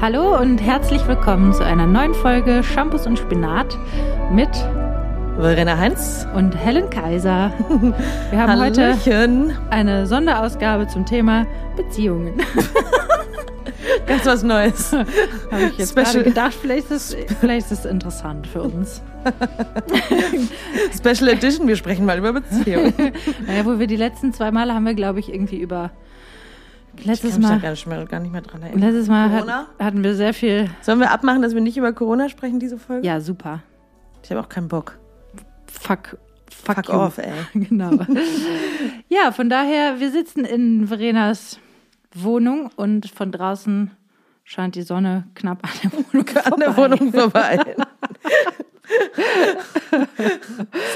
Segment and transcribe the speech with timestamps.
[0.00, 3.76] Hallo und herzlich willkommen zu einer neuen Folge Shampoos und Spinat
[4.30, 4.48] mit
[5.34, 7.52] Verena Heinz und Helen Kaiser.
[8.30, 9.48] Wir haben Hallöchen.
[9.48, 12.40] heute eine Sonderausgabe zum Thema Beziehungen.
[14.06, 14.92] Ganz was Neues.
[15.50, 16.12] Habe ich jetzt Special.
[16.12, 19.02] gerade gedacht, vielleicht ist, es, vielleicht ist es interessant für uns.
[20.96, 22.94] Special Edition, wir sprechen mal über Beziehungen.
[23.48, 25.90] Naja, wo wir die letzten zwei Male haben wir, glaube ich, irgendwie über
[26.98, 28.80] Ich letztes kann mich da Mal, gar nicht mehr, gar nicht mehr dran erinnern.
[28.80, 30.70] letztes Mal hat, hatten wir sehr viel.
[30.82, 33.06] Sollen wir abmachen, dass wir nicht über Corona sprechen, diese Folge?
[33.06, 33.62] Ja, super.
[34.22, 34.98] Ich habe auch keinen Bock.
[35.66, 36.18] Fuck.
[36.50, 37.32] Fuck, Fuck off, ey.
[37.54, 37.90] Genau.
[39.08, 41.58] ja, von daher, wir sitzen in Verenas
[42.14, 43.90] Wohnung und von draußen
[44.44, 46.76] scheint die Sonne knapp an der Wohnung An der.
[46.76, 47.58] Wohnung vorbei.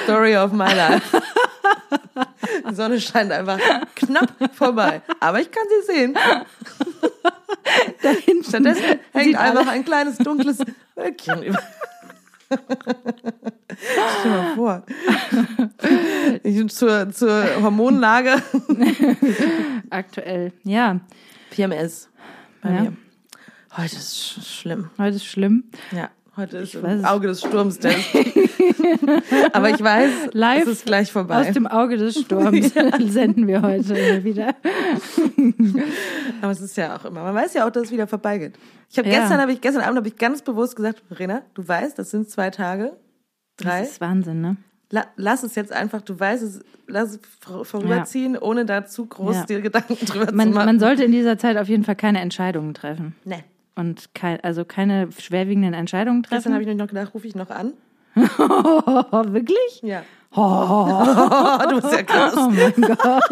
[0.04, 1.20] Story of my life.
[2.70, 3.58] Die Sonne scheint einfach
[3.94, 5.02] knapp vorbei.
[5.20, 6.14] Aber ich kann sie sehen.
[8.02, 10.58] Da hinten Stattdessen hängt einfach alle- ein kleines dunkles
[10.94, 11.58] Wölkchen über.
[12.48, 12.58] Stell
[14.24, 14.82] dir mal vor.
[16.42, 18.42] Ich, zur, zur Hormonlage.
[19.90, 20.52] aktuell.
[20.64, 21.00] Ja,
[21.50, 22.08] PMS
[22.62, 22.80] bei Ja.
[22.82, 22.92] mir.
[23.76, 24.90] Heute ist sch schlimm.
[24.98, 25.64] heute ist schlimm.
[25.92, 27.04] Ja, heute ist weiß im.
[27.04, 27.78] Auge des Sturms.
[27.78, 27.94] Der
[29.52, 31.48] Aber ich weiß, Live es ist gleich vorbei.
[31.48, 32.72] Aus dem Auge des Sturms
[33.12, 34.54] senden wir heute wieder.
[36.40, 37.22] Aber es ist ja auch immer.
[37.22, 38.54] Man weiß ja auch, dass es wieder vorbeigeht.
[38.90, 39.20] Ich habe Ja.
[39.20, 42.28] gestern, habe ich gestern Abend habe ich ganz bewusst gesagt, Verena, du weißt, das sind
[42.30, 42.96] zwei Tage,
[43.56, 43.80] drei.
[43.80, 44.56] Das ist Wahnsinn, ne?
[44.90, 49.06] La lass es jetzt einfach, du weißt es, lass es vor- vorüberziehen, ohne da zu
[49.06, 49.44] groß Ja.
[49.46, 50.66] dir Gedanken drüber Man, zu machen.
[50.66, 53.14] man sollte in dieser Zeit auf jeden Fall keine Entscheidungen treffen.
[53.24, 53.42] nee.
[53.74, 56.54] Und kein, also keine schwerwiegenden Entscheidungen Gestern treffen.
[56.54, 57.72] habe ich noch gedacht, rufe ich noch an.
[58.14, 59.80] Wirklich?
[59.82, 60.02] Ja.
[60.34, 62.34] Oh, du bist ja krass.
[62.36, 63.22] oh mein Gott.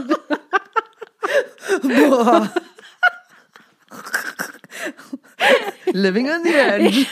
[1.83, 2.51] Boah.
[5.93, 7.07] Living on the edge.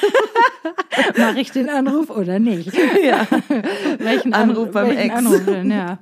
[1.19, 2.73] Mache ich den Anruf oder nicht?
[3.03, 3.27] Ja.
[3.99, 5.15] Welchen Anruf beim welchen Ex.
[5.15, 5.71] Anruf denn?
[5.71, 5.99] Ja.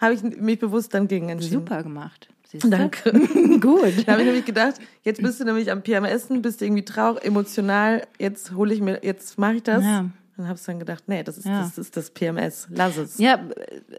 [0.00, 1.60] Habe ich mich bewusst dann gegen entschieden.
[1.60, 2.28] Super gemacht.
[2.48, 2.70] Siehst du?
[2.70, 3.12] Danke.
[3.60, 4.06] Gut.
[4.06, 7.24] Da habe ich nämlich gedacht, jetzt bist du nämlich am PMS, bist du irgendwie traurig,
[7.24, 9.82] emotional, jetzt hole ich mir, jetzt mache ich das.
[9.84, 10.06] Ja.
[10.36, 11.60] Dann habe ich dann gedacht, nee, das ist, Ja.
[11.62, 12.68] das ist das PMS.
[12.70, 13.18] Lass es.
[13.18, 13.40] Ja,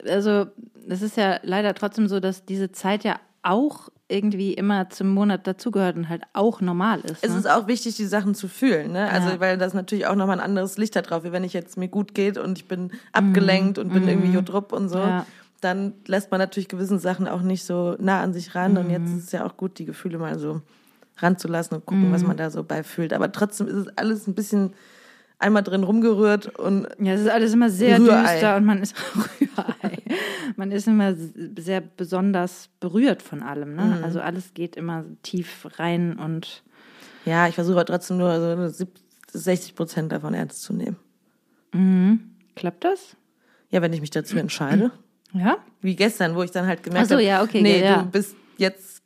[0.08, 0.46] also
[0.88, 5.48] es ist ja leider trotzdem so, dass diese Zeit ja auch irgendwie immer zum Monat
[5.48, 7.24] dazugehört und halt auch normal ist.
[7.24, 7.40] Es Ne?
[7.40, 9.10] ist auch wichtig, die Sachen zu fühlen, ne?
[9.12, 9.40] Also, Ja.
[9.42, 11.90] weil das natürlich auch nochmal ein anderes Licht da drauf, wie wenn ich jetzt mir
[11.90, 15.00] gut geht und ich bin abgelenkt und bin irgendwie jodrupp und so.
[15.00, 15.04] Mhm.
[15.08, 15.26] Ja.
[15.62, 18.78] Dann lässt man natürlich gewissen Sachen auch nicht so nah an sich ran.
[18.78, 18.92] Und Mhm.
[18.92, 20.62] jetzt ist es ja auch gut, die Gefühle mal so
[21.18, 22.14] ranzulassen und gucken, Mhm.
[22.14, 23.12] was man da so bei fühlt.
[23.14, 24.74] Aber trotzdem ist es alles ein bisschen
[25.40, 28.34] einmal drin rumgerührt und ja, es ist alles immer sehr Rührei.
[28.34, 29.98] düster und man ist Rührei.
[30.56, 33.76] man ist immer sehr besonders berührt von allem.
[33.76, 33.98] Ne?
[33.98, 34.04] Mhm.
[34.04, 36.64] Also alles geht immer tief rein und
[37.26, 40.98] ja, ich versuche aber trotzdem nur so 70, 60 Prozent davon ernst zu nehmen.
[42.56, 43.16] klappt das?
[43.70, 44.92] Ja, wenn ich mich dazu entscheide.
[45.34, 45.58] Ja?
[45.82, 47.98] Wie gestern, wo ich dann halt gemerkt so, habe, ja, okay, nee, ja.
[47.98, 48.06] Mhm.
[48.06, 48.98] du bist jetzt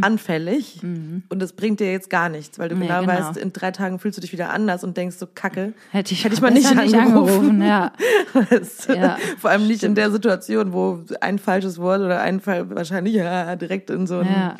[0.00, 3.12] anfällig und das bringt dir jetzt gar nichts, weil du Nee, genau, genau.
[3.12, 6.24] weißt, in drei Tagen fühlst du dich wieder anders und denkst so, kacke, Hätte ich,
[6.24, 7.62] hätte ich mal nicht besser angerufen.
[7.62, 7.92] ja.
[8.32, 8.94] Weißt du?
[8.94, 13.14] Ja, Vor allem nicht in der Situation, wo ein falsches Wort oder ein Fall wahrscheinlich
[13.14, 14.26] ja, direkt in so ein...
[14.26, 14.56] Ja.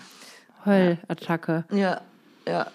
[0.64, 1.64] Heulattacke.
[1.72, 2.02] ja.
[2.46, 2.66] ja.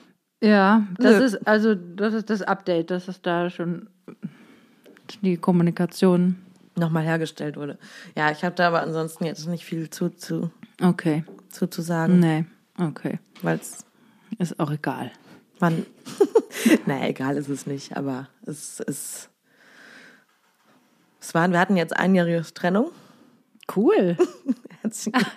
[0.43, 1.25] Ja, das Nö.
[1.25, 3.87] ist also das ist das Update, dass es da schon
[5.21, 6.35] die Kommunikation.
[6.75, 7.77] Nochmal hergestellt wurde.
[8.15, 11.23] Ja, ich habe da aber ansonsten jetzt nicht viel zu, zu, Okay.
[11.49, 12.45] zu, zu sagen, Nee.
[12.77, 13.19] Okay.
[13.41, 13.85] weil es
[14.39, 15.11] Ist auch egal.
[15.59, 15.85] man...
[16.85, 19.29] naja, egal ist es nicht, aber es ist...
[21.21, 22.91] Es waren, wir hatten jetzt einjährige Trennung.
[23.75, 24.15] Cool.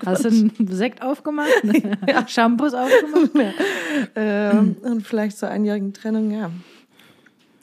[0.05, 1.49] Hast du einen Sekt aufgemacht?
[2.26, 3.55] Shampoos aufgemacht?
[4.15, 6.50] Ähm, und vielleicht zur einjährigen Trennung, ja.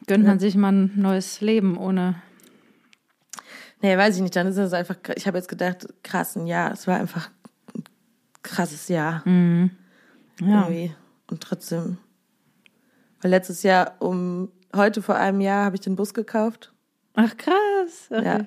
[0.07, 2.15] Gönnt man sich mal ein neues Leben ohne.
[3.81, 4.35] Nee, weiß ich nicht.
[4.35, 6.71] Dann ist es einfach, ich habe jetzt gedacht, krass, ein Jahr.
[6.71, 7.29] Es war einfach
[7.75, 7.83] ein
[8.41, 9.23] krasses Jahr.
[9.25, 9.69] Ja.
[10.39, 10.93] Irgendwie.
[11.29, 11.97] Und trotzdem.
[13.21, 16.71] Weil letztes Jahr, um heute vor einem Jahr, habe ich den Bus gekauft.
[17.15, 18.09] Ach krass.
[18.09, 18.25] Okay.
[18.25, 18.45] Ja.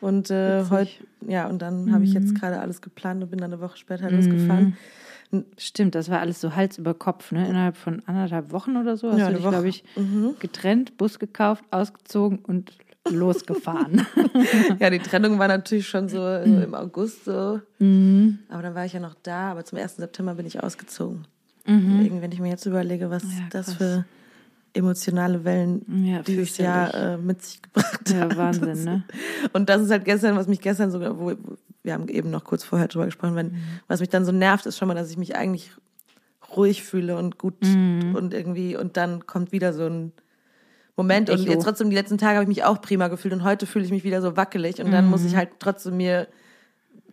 [0.00, 0.90] Und äh, heute,
[1.26, 4.10] ja, und dann habe ich jetzt gerade alles geplant und bin dann eine Woche später
[4.10, 4.76] losgefahren.
[5.56, 7.48] Stimmt, das war alles so Hals über Kopf, ne?
[7.48, 9.50] Innerhalb von anderthalb Wochen oder so hast Ja, du eine dich, Woche.
[9.52, 9.84] glaube ich,
[10.40, 12.72] getrennt, Bus gekauft, ausgezogen und
[13.10, 14.06] losgefahren.
[14.80, 17.60] Ja, die Trennung war natürlich schon so, so im August so.
[17.78, 18.40] Mhm.
[18.48, 19.96] Aber dann war ich ja noch da, aber zum 1.
[19.96, 21.26] September bin ich ausgezogen.
[21.66, 23.30] Irgendwie, wenn ich mir jetzt überlege, was Mhm.
[23.30, 24.04] Ja, das für
[24.74, 26.58] emotionale Wellen Ja, dieses.
[26.58, 28.36] Jahr äh, mit sich gebracht Ja, hat.
[28.36, 29.04] Wahnsinn, Das- ne?
[29.52, 31.32] Und das ist halt gestern, was mich gestern sogar, wo,
[31.82, 33.54] wir haben eben noch kurz vorher drüber gesprochen, wenn,
[33.86, 35.70] was mich dann so nervt, ist schon mal, dass ich mich eigentlich
[36.56, 38.14] ruhig fühle und gut Mhm.
[38.16, 40.12] und irgendwie, und dann kommt wieder so ein
[40.96, 41.28] Moment.
[41.30, 43.84] Und jetzt trotzdem, die letzten Tage habe ich mich auch prima gefühlt und heute fühle
[43.84, 44.80] ich mich wieder so wackelig.
[44.80, 45.10] Und dann Mhm.
[45.10, 46.28] muss ich halt trotzdem mir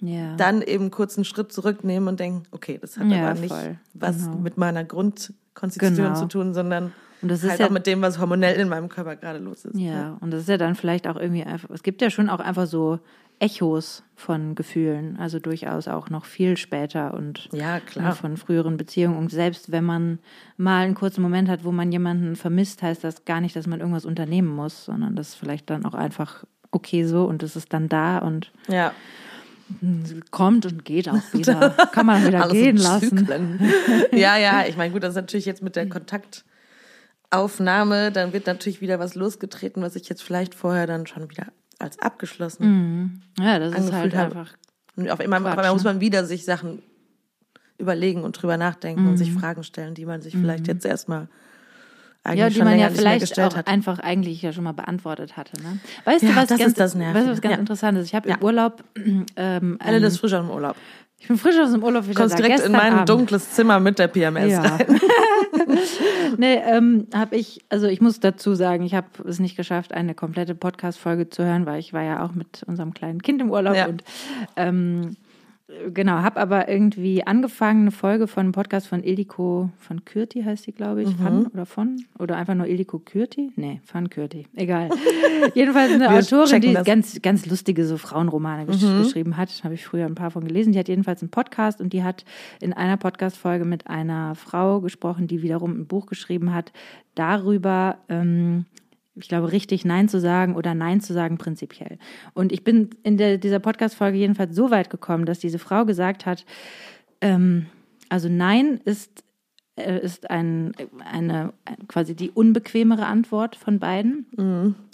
[0.01, 0.35] Ja.
[0.35, 3.77] dann eben kurz einen Schritt zurücknehmen und denken, okay, das hat Ja, aber nicht voll.
[3.93, 4.37] was Genau.
[4.37, 6.19] mit meiner Grundkonstitution Genau.
[6.19, 8.89] zu tun, sondern Und das ist halt ja- auch mit dem, was hormonell in meinem
[8.89, 9.77] Körper gerade los ist.
[9.79, 12.39] Ja, und das ist ja dann vielleicht auch irgendwie einfach, es gibt ja schon auch
[12.39, 12.99] einfach so
[13.41, 18.15] Echos von Gefühlen, also durchaus auch noch viel später und Ja, klar.
[18.15, 19.17] von früheren Beziehungen.
[19.17, 20.19] Und selbst wenn man
[20.57, 23.79] mal einen kurzen Moment hat, wo man jemanden vermisst, heißt das gar nicht, dass man
[23.79, 27.73] irgendwas unternehmen muss, sondern das ist vielleicht dann auch einfach okay so und es ist
[27.73, 28.93] dann da und Ja.
[30.29, 31.71] kommt und geht auch wieder.
[31.91, 33.59] Kann man wieder gehen lassen.
[34.11, 38.81] Ja, ja, ich meine, gut, das ist natürlich jetzt mit der Kontaktaufnahme, dann wird natürlich
[38.81, 41.47] wieder was losgetreten, was ich jetzt vielleicht vorher dann schon wieder
[41.81, 44.25] als abgeschlossen Ja, das ist halt habe.
[44.37, 44.53] einfach.
[44.95, 45.89] Und auf einmal, auf Quatsch, einmal muss ne?
[45.91, 46.81] man wieder sich Sachen
[47.77, 51.27] überlegen und drüber nachdenken und sich Fragen stellen, die man sich vielleicht jetzt erstmal
[52.23, 52.37] eigentlich Mhm.
[52.39, 53.67] Ja, die schon man ja vielleicht auch hat.
[53.67, 55.59] einfach eigentlich ja schon mal beantwortet hatte.
[55.63, 55.79] Ne?
[56.05, 57.17] Weißt Ja, du, was das ganz, ist das Nervige.
[57.19, 57.59] weißt du, was ganz Ja.
[57.59, 58.05] interessant ist?
[58.05, 58.35] Ich habe Ja.
[58.35, 58.83] im Urlaub,
[59.35, 60.75] ähm, Alle ähm, das frisch dem Urlaub.
[61.21, 62.37] Ich bin frisch aus dem Urlaub wieder Kommst da.
[62.37, 63.09] direkt Gestern in mein Abend.
[63.09, 64.61] dunkles Zimmer mit der PMS Ja.
[64.61, 64.99] rein.
[66.37, 70.13] Nee, ähm, habe ich, also ich muss dazu sagen, ich habe es nicht geschafft, eine
[70.15, 73.75] komplette Podcast-Folge zu hören, weil ich war ja auch mit unserem kleinen Kind im Urlaub
[73.75, 73.87] Ja.
[73.87, 74.03] und
[74.55, 75.15] ähm,
[75.93, 80.67] genau, habe aber irgendwie angefangen, eine Folge von einem Podcast von Ildiko von Kürti heißt
[80.67, 81.23] die, glaube ich, Mhm.
[81.23, 83.51] von oder von oder einfach nur Ildiko Kürti?
[83.55, 84.89] Nee, von Kürti, egal.
[85.55, 86.85] Jedenfalls eine Wir Autorin, die das.
[86.85, 89.03] ganz ganz lustige so Frauenromane Mhm.
[89.03, 90.73] geschrieben hat, habe ich früher ein paar von gelesen.
[90.73, 92.25] Die hat jedenfalls einen Podcast und die hat
[92.59, 96.71] in einer Podcast-Folge mit einer Frau gesprochen, die wiederum ein Buch geschrieben hat
[97.15, 98.65] darüber, ähm,
[99.15, 101.97] ich glaube, richtig Nein zu sagen oder Nein zu sagen prinzipiell.
[102.33, 106.25] Und ich bin in der, dieser Podcast-Folge jedenfalls so weit gekommen, dass diese Frau gesagt
[106.25, 106.45] hat,
[107.19, 107.65] ähm,
[108.09, 109.23] also Nein ist,
[109.75, 110.73] äh, ist ein,
[111.03, 111.53] eine,
[111.87, 114.25] quasi die unbequemere Antwort von beiden.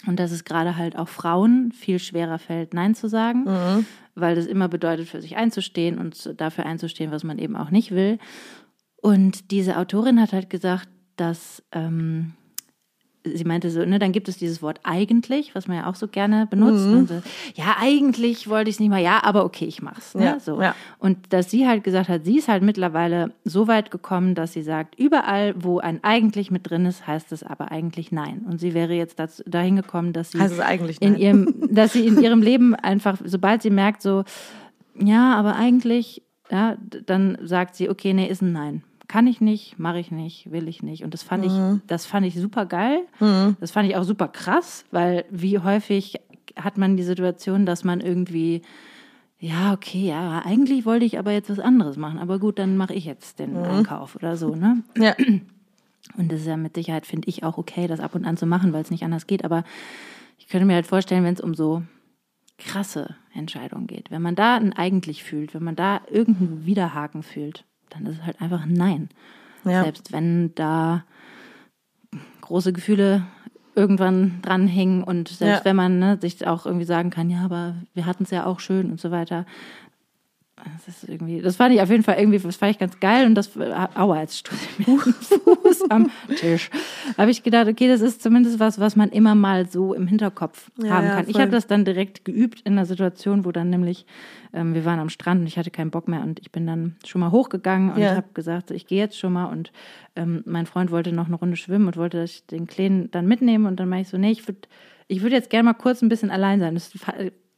[0.08, 3.86] Und dass es gerade halt auch Frauen viel schwerer fällt, Nein zu sagen,
[4.16, 7.92] weil das immer bedeutet, für sich einzustehen und dafür einzustehen, was man eben auch nicht
[7.92, 8.18] will.
[9.00, 12.34] Und diese Autorin hat halt gesagt, dass ähm,
[13.36, 16.08] sie meinte so, ne, dann gibt es dieses Wort eigentlich, was man ja auch so
[16.08, 16.86] gerne benutzt.
[16.86, 17.22] Und so,
[17.56, 20.16] ja, eigentlich wollte ich es nicht mal, ja, aber okay, ich mach's.
[20.16, 20.26] Ne?
[20.26, 20.62] Ja, so.
[20.62, 20.76] ja.
[21.00, 24.64] Und dass sie halt gesagt hat, sie ist halt mittlerweile so weit gekommen, dass sie
[24.64, 28.46] sagt, überall, wo ein eigentlich mit drin ist, heißt es aber eigentlich nein.
[28.50, 30.40] Und sie wäre jetzt dazu, dahin gekommen, dass sie
[31.00, 34.24] in ihrem, dass sie in ihrem Leben einfach, sobald sie merkt, so,
[35.00, 38.84] ja, aber eigentlich, ja, dann sagt sie, okay, nee, ist ein Nein.
[39.08, 41.04] Kann ich nicht, mache ich nicht, will ich nicht.
[41.04, 41.52] Und das fand ich,
[41.88, 43.04] das fand ich super geil.
[43.60, 46.16] Das fand ich auch super krass, weil wie häufig
[46.58, 48.64] hat man die Situation, dass man irgendwie,
[49.40, 52.20] ja, okay, ja, eigentlich wollte ich aber jetzt was anderes machen.
[52.20, 54.84] Aber gut, dann mache ich jetzt den Einkauf oder so, ne?
[54.98, 55.16] Ja.
[56.18, 58.46] Und das ist ja mit Sicherheit, finde ich, auch okay, das ab und an zu
[58.46, 59.46] machen, weil es nicht anders geht.
[59.46, 59.64] Aber
[60.38, 61.84] ich könnte mir halt vorstellen, wenn es um so
[62.58, 67.66] krasse Entscheidungen geht, wenn man da ein eigentlich fühlt, wenn man da irgendeinen Widerhaken fühlt,
[67.90, 69.10] dann ist es halt einfach ein Nein.
[69.64, 69.84] Ja.
[69.84, 71.04] Selbst wenn da
[72.42, 73.24] große Gefühle
[73.76, 75.66] irgendwann dranhängen und selbst Ja.
[75.66, 78.60] wenn man ne, sich auch irgendwie sagen kann, ja, aber wir hatten es ja auch
[78.60, 79.46] schön und so weiter.
[80.76, 83.28] Das ist irgendwie, das fand ich auf jeden Fall irgendwie, das fand ich ganz geil
[83.28, 86.72] und das, aua, jetzt stoße ich mir Fuß am Tisch.
[87.16, 90.72] Habe ich gedacht, okay, das ist zumindest was, was man immer mal so im Hinterkopf
[90.82, 91.26] Ja, haben ja, kann.
[91.28, 91.42] Ich voll.
[91.44, 94.08] habe das dann direkt geübt in einer Situation, wo dann nämlich,
[94.52, 96.96] ähm, wir waren am Strand und ich hatte keinen Bock mehr und ich bin dann
[97.06, 98.16] schon mal hochgegangen und Ja.
[98.16, 99.72] habe gesagt, ich gehe jetzt schon mal und
[100.16, 103.28] ähm, mein Freund wollte noch eine Runde schwimmen und wollte, dass ich den Kleinen dann
[103.28, 104.62] mitnehme und dann meinte ich so, nee, ich würde
[105.08, 106.74] ich würd jetzt gerne mal kurz ein bisschen allein sein.
[106.74, 106.92] Das,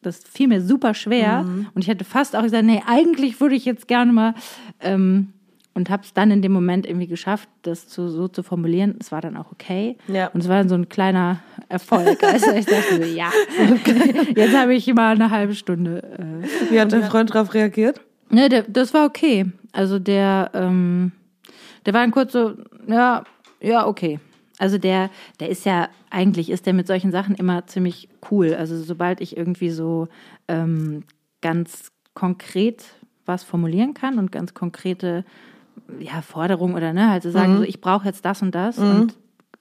[0.02, 3.66] das fiel mir super schwer und ich hätte fast auch gesagt, nee, eigentlich würde ich
[3.66, 4.34] jetzt gerne mal
[4.80, 5.34] ähm,
[5.74, 8.96] und habe es dann in dem Moment irgendwie geschafft, das zu, so zu formulieren.
[9.00, 9.98] Es war dann auch okay.
[10.08, 10.28] Ja.
[10.28, 11.40] Und es war dann so ein kleiner
[11.70, 12.24] Erfolg.
[12.24, 13.32] Also ich dachte so, ja,
[14.36, 16.04] jetzt habe ich mal eine halbe Stunde.
[16.18, 18.02] Äh, Wie hat dein Freund darauf reagiert?
[18.30, 19.46] ne, der, das war okay.
[19.72, 21.12] Also der, ähm,
[21.86, 22.56] der war dann kurz so,
[22.88, 23.24] ja,
[23.62, 24.20] ja, okay.
[24.60, 28.54] Also der, der ist ja, eigentlich ist der mit solchen Sachen immer ziemlich cool.
[28.54, 30.08] Also sobald ich irgendwie so
[30.48, 31.04] ähm,
[31.42, 32.84] ganz konkret
[33.26, 35.24] was formulieren kann und ganz konkrete
[36.00, 39.16] ja, Forderungen oder ne, halt so sagen, so, ich brauche jetzt das und das und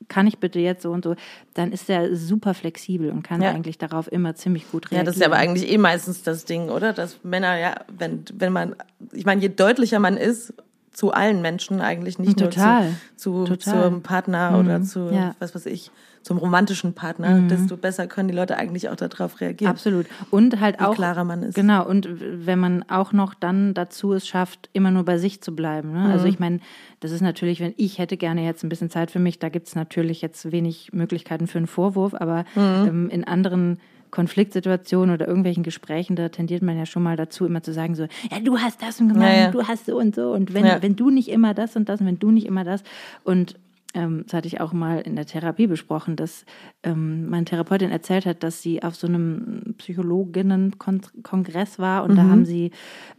[0.09, 1.14] kann ich bitte jetzt so und so,
[1.55, 3.50] dann ist er super flexibel und kann Ja.
[3.50, 5.07] eigentlich darauf immer ziemlich gut Ja, reagieren.
[5.07, 6.93] das ist ja aber eigentlich eh meistens das Ding, oder?
[6.93, 8.75] Dass Männer, ja, wenn, wenn man,
[9.12, 10.55] ich meine, je deutlicher man ist
[10.99, 12.87] zu allen Menschen eigentlich, nicht Total.
[12.87, 13.85] nur zu, zu Total.
[13.85, 15.37] zum Partner oder zu, Ja.
[15.38, 15.93] was weiß ich,
[16.25, 19.71] zum romantischen Partner, desto besser können die Leute eigentlich auch darauf reagieren.
[19.71, 20.07] Absolut.
[20.33, 20.97] Und halt auch.
[20.97, 21.55] klarer man ist.
[21.55, 21.87] Genau.
[21.87, 25.93] Und wenn man auch noch dann dazu es schafft, immer nur bei sich zu bleiben.
[25.93, 26.00] Ne?
[26.00, 26.11] Mhm.
[26.11, 26.59] Also ich meine,
[26.99, 29.69] das ist natürlich, wenn ich hätte gerne jetzt ein bisschen Zeit für mich, da gibt
[29.69, 32.88] es natürlich jetzt wenig Möglichkeiten für einen Vorwurf, aber Mhm.
[32.88, 33.78] ähm, in anderen
[34.11, 38.05] Konfliktsituationen oder irgendwelchen Gesprächen, da tendiert man ja schon mal dazu, immer zu sagen so,
[38.31, 39.50] ja, du hast das und gemacht, Ja, ja.
[39.50, 40.83] du hast so und so und wenn, Ja.
[40.83, 42.83] wenn du nicht immer das und das und wenn du nicht immer das
[43.25, 43.57] und
[43.95, 46.45] ähm, das hatte ich auch mal in der Therapie besprochen, dass
[46.83, 52.45] ähm, meine Therapeutin erzählt hat, dass sie auf so einem Psychologinnen-Kongress war und da haben
[52.45, 52.71] sie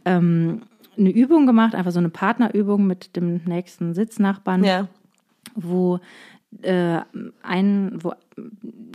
[0.04, 0.62] ähm,
[0.98, 4.88] eine Übung gemacht, einfach so eine Partnerübung mit dem nächsten Sitznachbarn Ja.
[5.54, 5.98] wo
[6.62, 7.00] äh,
[7.42, 8.12] ein, wo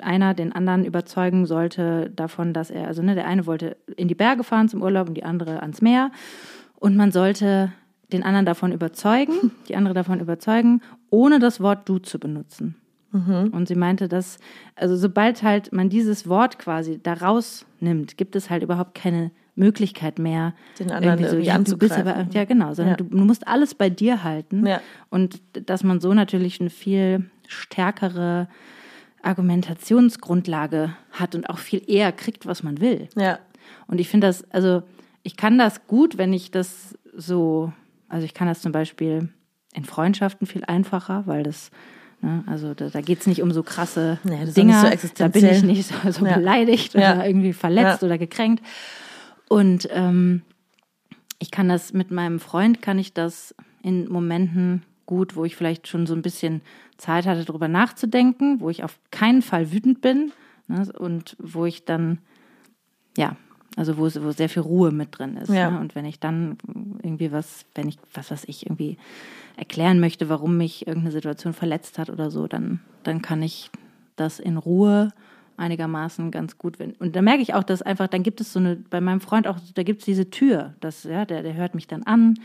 [0.02, 4.16] einer den anderen überzeugen sollte davon, dass er, also ne, der eine wollte in die
[4.16, 6.12] Berge fahren zum Urlaub und die andere ans Meer
[6.76, 7.72] und man sollte
[8.12, 12.76] den anderen davon überzeugen, die andere davon überzeugen, ohne das Wort du zu benutzen.
[13.52, 14.40] Und sie meinte, dass,
[14.76, 20.20] also sobald halt man dieses Wort quasi da rausnimmt, gibt es halt überhaupt keine Möglichkeit
[20.20, 22.98] mehr, Den anderen irgendwie ja, du bist aber, ja genau, sondern Ja.
[22.98, 24.68] Du, du musst alles bei dir halten.
[24.68, 24.82] Ja.
[25.10, 28.48] Und dass man so natürlich eine viel stärkere
[29.22, 33.10] Argumentationsgrundlage hat und auch viel eher kriegt, was man will.
[33.16, 33.40] Ja.
[33.88, 34.84] Und ich finde das, also
[35.24, 37.74] ich kann das gut, wenn ich das so,
[38.10, 39.30] also ich kann das zum Beispiel
[39.74, 41.72] in Freundschaften viel einfacher, weil das,
[42.22, 45.46] ne, also da, da geht es nicht um so krasse Nee, nicht so da bin
[45.46, 46.38] ich nicht so, so Ja.
[46.38, 47.14] beleidigt Ja.
[47.16, 48.06] oder irgendwie verletzt Ja.
[48.06, 48.64] oder gekränkt.
[49.50, 50.44] Und ähm,
[51.40, 55.88] ich kann das mit meinem Freund, kann ich das in Momenten gut, wo ich vielleicht
[55.88, 56.62] schon so ein bisschen
[56.98, 60.32] Zeit hatte, darüber nachzudenken, wo ich auf keinen Fall wütend bin
[60.68, 62.20] ne, und wo ich dann,
[63.18, 63.36] ja,
[63.76, 65.50] also wo, wo sehr viel Ruhe mit drin ist.
[65.50, 65.70] Ja.
[65.70, 65.80] Ne?
[65.80, 66.58] Und wenn ich dann
[67.04, 68.98] irgendwie was, wenn ich, was was ich irgendwie
[69.58, 73.70] erklären möchte, warum mich irgendeine Situation verletzt hat oder so, dann, dann kann ich
[74.16, 75.10] das in Ruhe
[75.58, 76.80] einigermaßen ganz gut.
[76.80, 79.22] Wenn, und da merke ich auch, dass einfach, dann gibt es so eine, bei meinem
[79.22, 82.36] Freund auch, da gibt es diese Tür, das, ja, der, der hört mich dann an,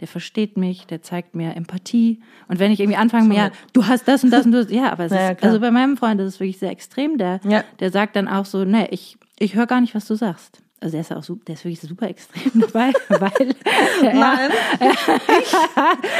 [0.00, 2.20] der versteht mich, der zeigt mir Empathie.
[2.48, 5.04] Und wenn ich irgendwie anfange, ja, du hast das und das und das, ja, aber
[5.04, 7.64] es Ja, ja, ist, also bei meinem Freund ist es wirklich sehr extrem, der, Ja.
[7.80, 10.62] der sagt dann auch so, ne, ich, ich höre gar nicht, was du sagst.
[10.82, 13.54] Also der ist ja auch su- der ist wirklich super extrem dabei, weil
[14.02, 14.50] Nein,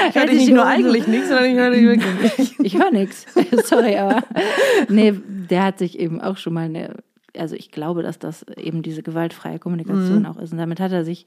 [0.08, 2.54] ich höre dich nicht ich nur eigentlich nicht, sondern ich höre dich wirklich nicht.
[2.74, 3.26] ich höre nichts.
[3.64, 4.22] Sorry, aber
[4.88, 6.94] nee, der hat sich eben auch schon mal eine,
[7.36, 10.52] also ich glaube, dass das eben diese gewaltfreie Kommunikation auch ist.
[10.52, 11.26] Und damit hat er sich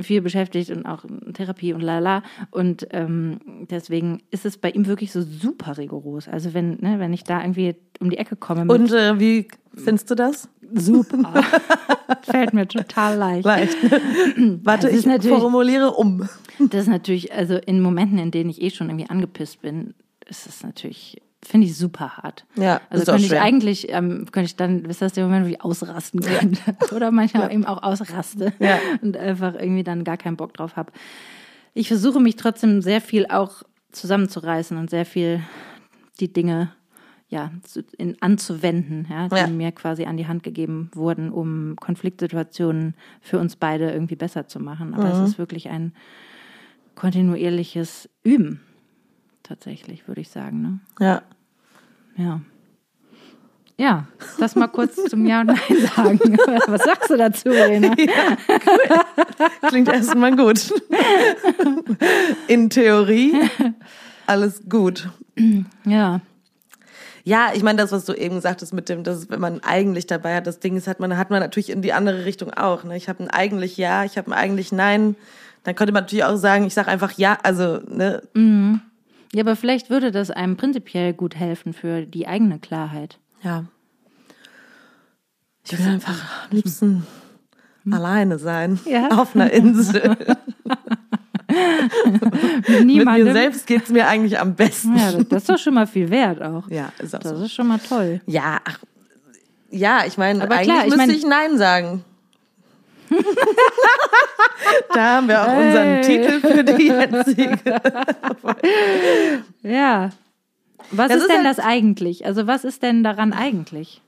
[0.00, 2.22] viel beschäftigt und auch Therapie und lala.
[2.50, 3.40] Und ähm,
[3.70, 6.28] deswegen ist es bei ihm wirklich so super rigoros.
[6.28, 10.10] Also wenn, ne, wenn ich da irgendwie um die Ecke komme Und äh, wie findest
[10.10, 10.48] du das?
[10.74, 11.44] super,
[12.22, 13.44] fällt mir total leicht.
[13.44, 13.76] Leicht.
[14.64, 16.28] Warte, ist ich formuliere um.
[16.58, 19.94] Das ist natürlich, also in Momenten, in denen ich eh schon irgendwie angepisst bin,
[20.26, 22.46] ist es natürlich, finde ich super hart.
[22.56, 23.42] Ja, Also könnte ich schwer.
[23.42, 26.60] eigentlich, ähm, könnte ich dann, ist das der Moment, wo ich ausrasten könnte.
[26.94, 28.80] Oder manchmal eben auch ausraste Ja.
[29.02, 30.92] und einfach irgendwie dann gar keinen Bock drauf habe.
[31.74, 35.40] Ich versuche mich trotzdem sehr viel auch zusammenzureißen und sehr viel
[36.20, 36.72] die Dinge
[37.30, 39.46] ja, zu, in, anzuwenden, ja, die Ja.
[39.46, 44.60] mir quasi an die Hand gegeben wurden, um Konfliktsituationen für uns beide irgendwie besser zu
[44.60, 44.94] machen.
[44.94, 45.10] Aber Mhm.
[45.10, 45.92] es ist wirklich ein
[46.94, 48.60] kontinuierliches Üben,
[49.48, 50.62] tatsächlich, würde ich sagen.
[50.62, 50.80] Ne?
[51.00, 51.22] Ja.
[52.16, 52.40] Ja.
[53.80, 54.08] Ja,
[54.40, 56.18] das mal kurz zum Ja und Nein sagen.
[56.66, 57.94] Was sagst du dazu, Rena?
[59.68, 60.74] Klingt erstmal gut.
[62.48, 63.34] In Theorie
[64.26, 65.08] alles gut.
[65.84, 66.20] Ja,
[67.22, 70.34] Ja, ich meine, das, was du eben sagtest mit dem, dass wenn man eigentlich dabei
[70.34, 72.82] hat, das Ding ist, hat man, hat man natürlich in die andere Richtung auch.
[72.82, 72.96] Ne?
[72.96, 75.14] Ich habe ein eigentlich Ja, ich habe ein eigentlich Nein.
[75.62, 78.22] Dann könnte man natürlich auch sagen, ich sage einfach Ja, also, ne,
[79.34, 83.18] Ja, aber vielleicht würde das einem prinzipiell gut helfen für die eigene Klarheit.
[83.42, 83.64] ja.
[85.70, 87.06] Ich will einfach am liebsten
[87.90, 88.80] alleine sein.
[88.86, 89.08] Ja.
[89.08, 90.16] Auf einer Insel.
[91.48, 93.32] Mit mir Niemandem.
[93.32, 94.96] selbst geht's mir eigentlich am besten.
[94.96, 96.68] Ja, das, das ist doch schon mal viel wert auch.
[96.70, 97.44] Ja, ist auch Das so.
[97.44, 98.20] ist schon mal toll.
[98.26, 98.78] Ja, ach,
[99.70, 102.04] ja, ich meine, Aber eigentlich klar, ich müsste mein- ich Nein sagen.
[104.94, 106.02] da haben wir auch unseren Hey.
[106.02, 107.58] Titel für die jetzige.
[109.62, 110.10] Ja.
[110.90, 112.24] Was Das ist ist denn halt- das eigentlich?
[112.24, 114.00] Also was ist denn daran eigentlich?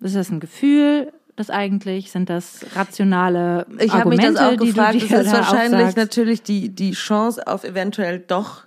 [0.00, 2.12] Ist das ein Gefühl, das eigentlich?
[2.12, 4.94] Sind das rationale Ich habe mich das auch die gefragt.
[4.94, 5.96] du dir ist wahrscheinlich aufsagst?
[5.96, 8.64] natürlich die, die Chance auf eventuell doch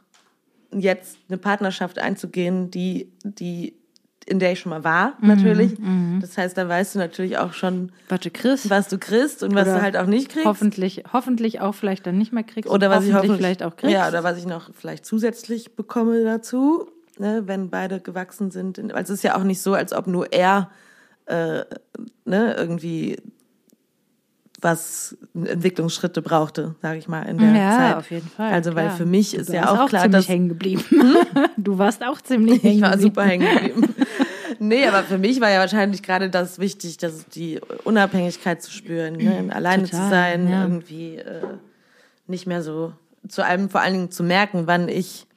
[0.73, 3.73] jetzt eine Partnerschaft einzugehen, die, die
[4.27, 5.73] in der ich schon mal war, natürlich.
[6.21, 8.69] Das heißt, da weißt du natürlich auch schon, Was du kriegst.
[8.69, 10.45] was du kriegst und was du halt auch nicht kriegst.
[10.45, 12.69] Hoffentlich, hoffentlich auch vielleicht dann nicht mehr kriegst.
[12.69, 13.93] Oder was ich hoffentlich vielleicht auch kriegst.
[13.93, 16.87] Ja, oder was ich noch vielleicht zusätzlich bekomme dazu,
[17.17, 18.77] ne, wenn beide gewachsen sind.
[18.93, 20.69] Weil es ist ja auch nicht so, als ob nur er
[21.25, 21.61] äh,
[22.25, 23.17] ne, irgendwie
[24.63, 27.95] was Entwicklungsschritte brauchte, sage ich mal, in der ja, Zeit.
[27.95, 28.53] auf jeden Fall.
[28.53, 28.97] Also weil klar.
[28.97, 30.31] für mich Du ist bist ja auch klar, ziemlich dass Hm?
[30.33, 30.83] hängen geblieben.
[31.57, 33.09] du warst auch ziemlich hängen ich war geblieben.
[33.15, 33.95] super hängen geblieben.
[34.67, 39.15] Nee, aber für mich war ja wahrscheinlich gerade das wichtig, dass die Unabhängigkeit zu spüren,
[39.15, 39.53] ne?
[39.53, 40.63] alleine zu Total, sein, ja.
[40.63, 41.41] irgendwie äh,
[42.27, 42.93] nicht mehr so
[43.27, 45.27] zu einem vor allen Dingen zu merken, wann ich,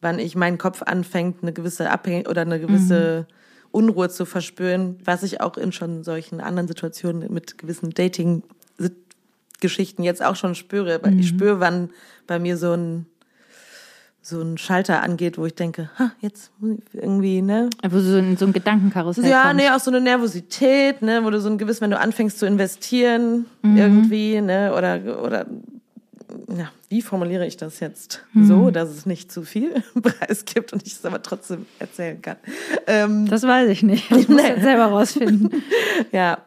[0.00, 3.26] wann ich meinen Kopf anfängt, eine gewisse Abhängigkeit oder eine gewisse
[3.70, 8.42] Unruhe zu verspüren, was ich auch in schon solchen anderen Situationen mit gewissen Dating
[9.60, 11.00] Geschichten jetzt auch schon spüre.
[11.02, 11.90] Weil Ich spüre, wann
[12.26, 13.06] bei mir so ein
[14.28, 17.70] so ein Schalter angeht, wo ich denke, ha, jetzt muss ich irgendwie, ne?
[17.88, 19.56] Wo so in so ein Gedankenkarussell Ja, kommst.
[19.56, 22.46] nee, auch so eine Nervosität, ne, wo du so ein gewiss, wenn du anfängst zu
[22.46, 25.46] investieren, irgendwie, ne, oder, oder,
[26.48, 28.22] ja, wie formuliere ich das jetzt?
[28.34, 32.36] So, dass es nicht zu viel Preis gibt und ich es aber trotzdem erzählen kann.
[32.88, 34.10] Ähm, Das weiß ich nicht.
[34.10, 35.62] Das muss ich jetzt selber rausfinden.
[36.12, 36.38] ja,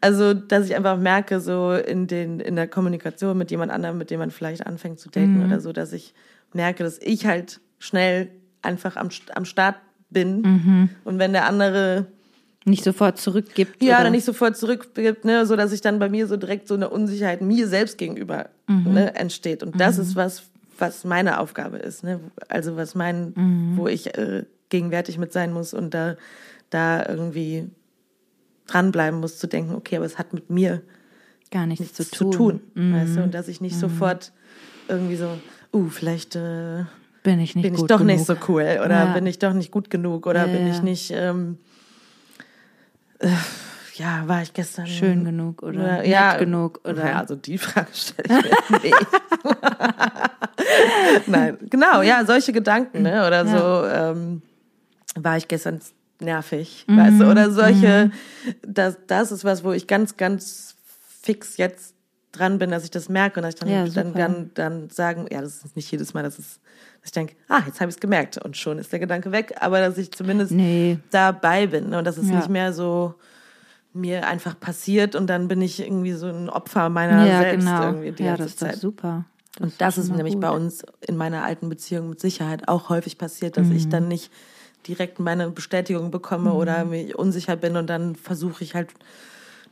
[0.00, 4.10] also, dass ich einfach merke, so in den, in der Kommunikation mit jemand anderem, mit
[4.10, 6.14] dem man vielleicht anfängt zu daten oder so, dass ich
[6.52, 8.30] merke, dass ich halt schnell
[8.62, 9.76] einfach am, am Start
[10.10, 10.90] bin.
[11.04, 12.06] Und wenn der andere
[12.64, 13.82] Nicht sofort zurückgibt.
[13.82, 14.04] ja, oder?
[14.04, 16.88] dann nicht sofort zurückgibt, ne, so dass ich dann bei mir so direkt so eine
[16.90, 19.62] Unsicherheit mir selbst gegenüber ne, entsteht.
[19.62, 20.44] Und das ist was,
[20.78, 22.20] was meine Aufgabe ist, ne?
[22.48, 23.32] Also was mein,
[23.76, 26.16] wo ich äh, gegenwärtig mit sein muss und da,
[26.70, 27.68] da irgendwie
[28.66, 30.82] dranbleiben muss, zu denken, okay, aber es hat mit mir
[31.50, 32.32] gar nichts, nichts zu tun.
[32.32, 32.60] zu tun,
[32.94, 34.32] weißt du, und dass ich nicht sofort
[34.88, 35.38] irgendwie so,
[35.72, 36.84] uh, vielleicht äh,
[37.22, 38.16] Bin ich nicht bin ich gut doch genug.
[38.16, 39.12] nicht so cool oder Ja.
[39.12, 40.72] bin ich doch nicht gut genug oder Ja, bin ja.
[40.72, 41.58] ich nicht, ähm,
[43.20, 43.28] äh,
[43.96, 47.58] ja, war ich gestern Schön genug oder oder, nett ja, genug oder Ja, also die
[47.58, 48.78] Frage stelle ich mir.
[48.82, 48.92] Nee.
[51.26, 53.26] Nein, genau, ja, solche Gedanken, ne?
[53.26, 54.42] Oder so, ähm,
[55.16, 55.80] war ich gestern
[56.20, 58.10] nervig, weißt du, oder solche,
[58.62, 60.76] das, das ist was, wo ich ganz, ganz
[61.22, 61.94] fix jetzt
[62.38, 65.26] dran bin, dass ich das merke und dass ich dann, Ja, dann, dann, dann sagen,
[65.30, 66.60] ja, das ist nicht jedes Mal, das ist,
[67.00, 69.54] dass ich denke, ah, jetzt habe ich es gemerkt und schon ist der Gedanke weg,
[69.60, 70.98] aber dass ich zumindest Nee.
[71.10, 71.98] dabei bin ne?
[71.98, 72.36] und dass es Ja.
[72.36, 73.14] nicht mehr so
[73.92, 77.82] mir einfach passiert und dann bin ich irgendwie so ein Opfer meiner ja, selbst genau.
[77.82, 78.76] irgendwie die ja, ganze das ist doch Zeit.
[78.76, 79.24] super.
[79.60, 80.42] Und das ist mal nämlich gut.
[80.42, 83.76] bei uns in meiner alten Beziehung mit Sicherheit auch häufig passiert, dass Mhm.
[83.76, 84.30] ich dann nicht
[84.86, 86.90] direkt meine Bestätigung bekomme oder Mhm.
[86.90, 88.90] mich unsicher bin und dann versuche ich halt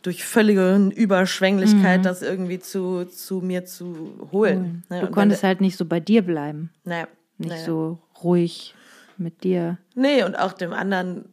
[0.02, 4.84] durch völlige Überschwänglichkeit das irgendwie zu, zu mir zu holen.
[4.88, 4.96] Ne?
[4.96, 5.00] Mhm.
[5.00, 6.70] Du Und konntest halt nicht so bei dir bleiben.
[6.84, 7.64] naja, Nicht naja.
[7.64, 8.74] so ruhig
[9.18, 9.78] mit dir.
[9.94, 11.24] Nee, und auch dem anderen,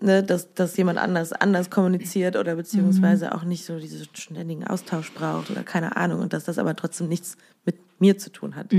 [0.00, 5.12] ne, dass, dass jemand anders anders kommuniziert oder beziehungsweise auch nicht so diesen ständigen Austausch
[5.12, 8.72] braucht oder keine Ahnung und dass das aber trotzdem nichts mit mir zu tun hat.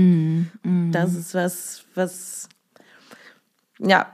[0.92, 2.48] Das ist was, was,
[3.78, 4.06] ja,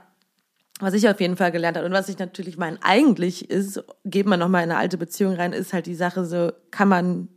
[0.79, 4.25] was ich auf jeden Fall gelernt habe und was ich natürlich mein eigentlich ist, geht
[4.25, 7.27] man nochmal in eine alte Beziehung rein, ist halt die Sache so, kann man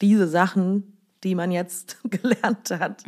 [0.00, 3.02] diese Sachen, die man jetzt gelernt hat,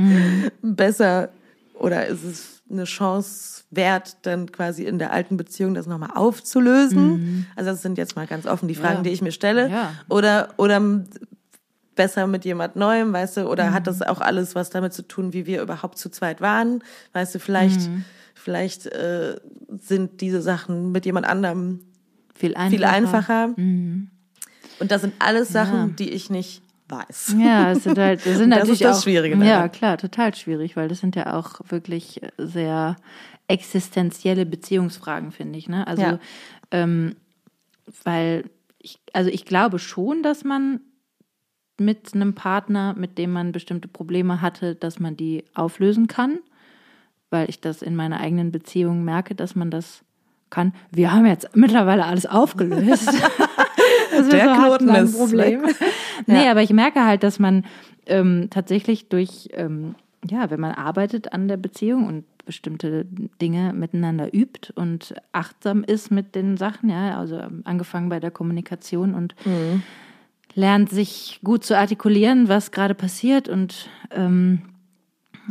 [0.62, 1.30] besser
[1.74, 7.46] oder ist es eine Chance wert, dann quasi in der alten Beziehung das nochmal aufzulösen?
[7.56, 9.02] Also das sind jetzt mal ganz offen die Fragen, Ja.
[9.02, 9.68] die ich mir stelle.
[9.68, 9.94] Ja.
[10.08, 10.80] Oder, oder
[11.94, 13.74] besser mit jemand Neuem, weißt du, oder Mhm.
[13.74, 16.82] hat das auch alles was damit zu tun, wie wir überhaupt zu zweit waren?
[17.12, 18.04] Weißt du, vielleicht, Mhm.
[18.42, 19.36] Vielleicht äh,
[19.80, 21.80] sind diese Sachen mit jemand anderem
[22.34, 22.70] Viel einfacher.
[22.76, 23.54] viel einfacher.
[23.56, 25.94] Und das sind alles Sachen, Ja.
[25.98, 27.36] die ich nicht weiß.
[27.38, 29.72] Ja, es sind halt, das sind Das natürlich ist das auch, Schwierige Ja, daran.
[29.72, 32.96] klar, total schwierig, weil das sind ja auch wirklich sehr
[33.48, 35.68] existenzielle Beziehungsfragen, finde ich.
[35.68, 35.86] Ne?
[35.86, 36.18] Also, Ja.
[36.70, 37.16] ähm,
[38.04, 38.44] weil
[38.78, 40.80] ich, also ich glaube schon, dass man
[41.78, 46.38] mit einem Partner, mit dem man bestimmte Probleme hatte, dass man die auflösen kann,
[47.32, 50.04] weil ich das in meiner eigenen Beziehung merke, dass man das
[50.50, 50.72] kann.
[50.90, 53.10] Wir haben jetzt mittlerweile alles aufgelöst.
[54.14, 55.62] Das Der so Knoten ist Problem.
[56.26, 57.64] Nee, aber ich merke halt, dass man
[58.04, 59.94] ähm, tatsächlich durch, ähm,
[60.28, 63.06] ja, wenn man arbeitet an der Beziehung und bestimmte
[63.40, 68.30] Dinge miteinander übt und achtsam ist mit den Sachen, ja, also ähm, angefangen bei der
[68.30, 69.34] Kommunikation und
[70.54, 74.60] lernt sich gut zu artikulieren, was gerade passiert und ähm,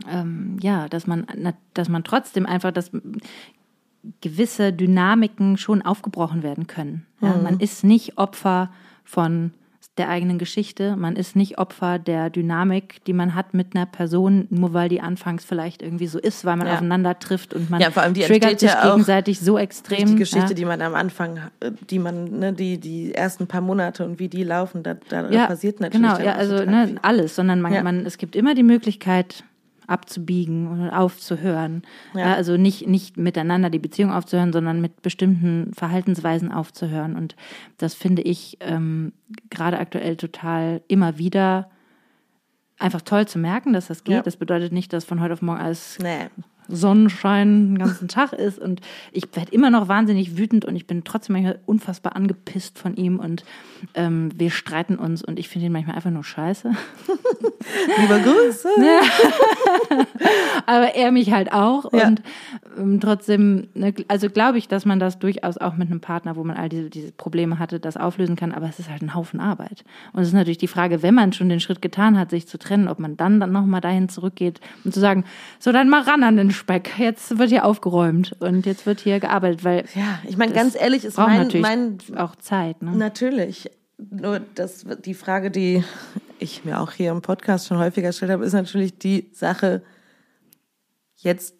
[0.09, 1.25] ähm, ja, dass man,
[1.73, 2.91] dass man trotzdem einfach, dass
[4.21, 7.05] gewisse Dynamiken schon aufgebrochen werden können.
[7.21, 8.71] Ja, Man ist nicht Opfer
[9.03, 9.51] von
[9.97, 10.95] der eigenen Geschichte.
[10.95, 15.01] Man ist nicht Opfer der Dynamik, die man hat mit einer Person, nur weil die
[15.01, 16.73] anfangs vielleicht irgendwie so ist, weil man Ja.
[16.75, 20.07] aufeinander trifft und man Ja, vor allem die triggert sich ja auch gegenseitig so extrem.
[20.07, 20.53] die Geschichte, ja.
[20.55, 24.29] die man am Anfang, äh, die man, ne, die, die ersten paar Monate und wie
[24.29, 26.07] die laufen, da, da passiert natürlich.
[26.09, 29.43] Genau, ja, also ne, alles, sondern man, man, es gibt immer die Möglichkeit
[29.87, 31.83] abzubiegen und aufzuhören.
[32.13, 32.19] Ja.
[32.19, 32.33] Ja.
[32.35, 37.15] also nicht, nicht miteinander die Beziehung aufzuhören, sondern mit bestimmten Verhaltensweisen aufzuhören.
[37.15, 37.35] Und
[37.77, 39.13] das finde ich ähm,
[39.49, 41.69] gerade aktuell total immer wieder
[42.81, 44.15] einfach toll zu merken, dass das geht.
[44.15, 44.21] Ja.
[44.21, 46.29] Das bedeutet nicht, dass von heute auf morgen alles Nee.
[46.67, 51.03] Sonnenschein den ganzen Tag ist und ich werde immer noch wahnsinnig wütend und ich bin
[51.03, 53.43] trotzdem manchmal unfassbar angepisst von ihm und
[53.93, 56.71] ähm, wir streiten uns und ich finde ihn manchmal einfach nur scheiße.
[57.99, 58.69] Liebe Grüße.
[60.65, 62.07] Aber er mich halt auch Ja.
[62.07, 62.21] und
[62.77, 66.43] ähm, trotzdem, ne, also glaube ich, dass man das durchaus auch mit einem Partner, wo
[66.43, 69.39] man all diese, diese Probleme hatte, das auflösen kann, aber es ist halt ein Haufen
[69.39, 69.83] Arbeit.
[70.13, 72.57] Und es ist natürlich die Frage, wenn man schon den Schritt getan hat, sich zu
[72.57, 75.25] trennen, ob man dann, dann nochmal dahin zurückgeht und zu sagen,
[75.59, 79.19] so dann mal ran an den Speck, jetzt wird hier aufgeräumt und jetzt wird hier
[79.19, 82.81] gearbeitet, weil Ja, ich meine, ganz ehrlich, ist mein, natürlich mein auch Zeit.
[82.81, 82.91] Ne?
[82.95, 83.69] Natürlich.
[84.09, 85.83] Nur das, die Frage, die
[86.39, 89.83] ich mir auch hier im Podcast schon häufiger gestellt habe, ist natürlich die Sache,
[91.17, 91.55] jetzt,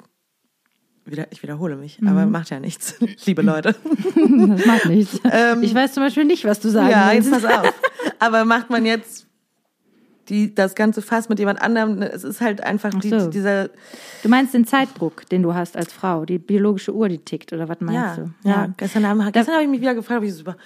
[1.06, 2.32] wieder, ich wiederhole mich, aber Mhm.
[2.32, 3.76] macht ja nichts, liebe Leute.
[4.16, 5.16] Das macht nichts.
[5.62, 7.32] ich weiß zum Beispiel nicht, was du sagen Ähm, ja, willst.
[7.32, 7.74] jetzt pass auf.
[8.20, 9.28] Aber macht man jetzt
[10.30, 13.30] die, das ganze Fass mit jemand anderem, ne, es ist halt einfach die, so.
[13.30, 13.70] dieser,
[14.24, 17.68] Du meinst den Zeitdruck, den du hast als Frau, die biologische Uhr, die tickt, oder
[17.68, 18.50] was meinst ja, du?
[18.50, 20.58] ja, gestern Abend, gestern habe ich mich wieder gefragt, ob ich das über,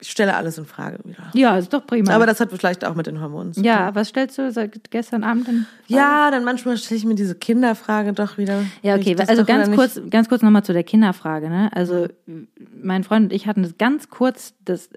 [0.00, 1.30] ich stelle alles in Frage wieder.
[1.34, 2.12] Ja, ist doch prima.
[2.12, 3.64] Aber das hat vielleicht auch mit den Hormonen zu tun.
[3.66, 5.66] ja, was stellst du seit gestern Abend denn?
[5.86, 8.62] Ja, dann manchmal stelle ich mir diese Kinderfrage doch wieder.
[8.82, 11.48] Ja, okay, also ganz kurz, ganz kurz nochmal zu der Kinderfrage.
[11.48, 11.70] Ne?
[11.74, 12.08] Also
[12.82, 14.90] mein Freund und ich hatten das ganz kurz das,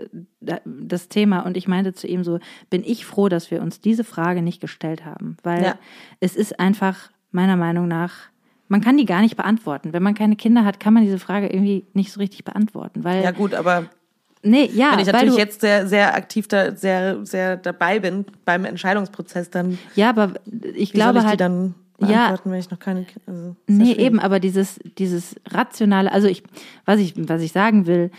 [0.65, 4.03] das Thema und ich meinte zu ihm so, bin ich froh, dass wir uns diese
[4.03, 5.75] Frage nicht gestellt haben, weil Ja.
[6.19, 8.13] es ist einfach meiner Meinung nach,
[8.69, 9.93] man kann die gar nicht beantworten.
[9.93, 13.23] Wenn man keine Kinder hat, kann man diese Frage irgendwie nicht so richtig beantworten, weil
[13.23, 13.85] Ja, gut, aber
[14.49, 18.65] nee, ja, wenn ich natürlich jetzt sehr, sehr aktiv da, sehr, sehr dabei bin beim
[18.65, 20.33] Entscheidungsprozess, dann ja, aber
[20.75, 22.37] ich glaube ich halt die dann Ja.
[22.43, 23.99] wenn ich noch keine also, Nee, schwierig.
[23.99, 26.43] eben, aber dieses, dieses rationale, also ich,
[26.85, 28.11] was ich, was ich sagen will,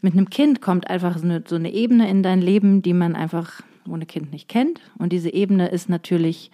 [0.00, 3.14] mit einem Kind kommt einfach so eine, so eine Ebene in dein Leben, die man
[3.14, 4.80] einfach ohne Kind nicht kennt.
[4.98, 6.50] Und diese Ebene ist natürlich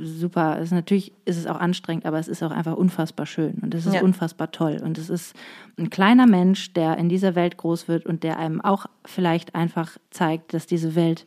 [0.00, 3.74] super, ist natürlich ist es auch anstrengend, aber es ist auch einfach unfassbar schön und
[3.74, 4.02] es ist Ja.
[4.02, 4.80] unfassbar toll.
[4.82, 5.34] Und es ist
[5.78, 9.98] ein kleiner Mensch, der in dieser Welt groß wird und der einem auch vielleicht einfach
[10.10, 11.26] zeigt, dass diese Welt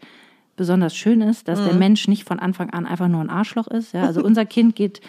[0.55, 1.65] besonders schön ist, dass Mhm.
[1.65, 3.93] der Mensch nicht von Anfang an einfach nur ein Arschloch ist.
[3.93, 4.03] Ja?
[4.05, 5.01] Also unser Kind geht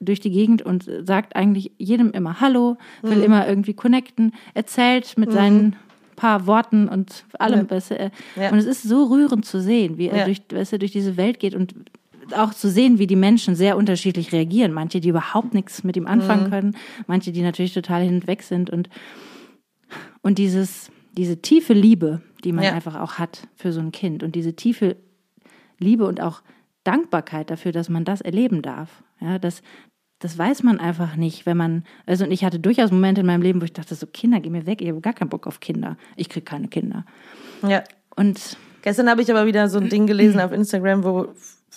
[0.00, 3.22] durch die Gegend und sagt eigentlich jedem immer Hallo, will Mhm.
[3.24, 5.76] immer irgendwie connecten, erzählt mit seinen
[6.16, 7.60] paar Worten und allem.
[7.60, 7.70] Ja.
[7.70, 8.50] Weißt du, äh, Ja.
[8.50, 10.24] Und es ist so rührend zu sehen, wie er Ja.
[10.24, 11.74] durch, weißt du, durch diese Welt geht und
[12.36, 14.72] auch zu sehen, wie die Menschen sehr unterschiedlich reagieren.
[14.72, 16.50] Manche, die überhaupt nichts mit ihm anfangen Mhm.
[16.50, 18.88] können, manche, die natürlich total hinweg sind und
[20.22, 22.72] und dieses, diese tiefe Liebe, die man Ja.
[22.72, 24.96] einfach auch hat für so ein Kind und diese tiefe
[25.78, 26.42] Liebe und auch
[26.84, 29.02] Dankbarkeit dafür, dass man das erleben darf.
[29.20, 29.62] Ja, das,
[30.18, 33.42] das weiß man einfach nicht, wenn man, also und ich hatte durchaus Momente in meinem
[33.42, 35.60] Leben, wo ich dachte, so Kinder, geh mir weg, ich habe gar keinen Bock auf
[35.60, 35.96] Kinder.
[36.16, 37.04] Ich kriege keine Kinder.
[37.66, 37.82] Ja.
[38.16, 41.28] Und Gestern habe ich aber wieder so ein Ding gelesen auf Instagram, wo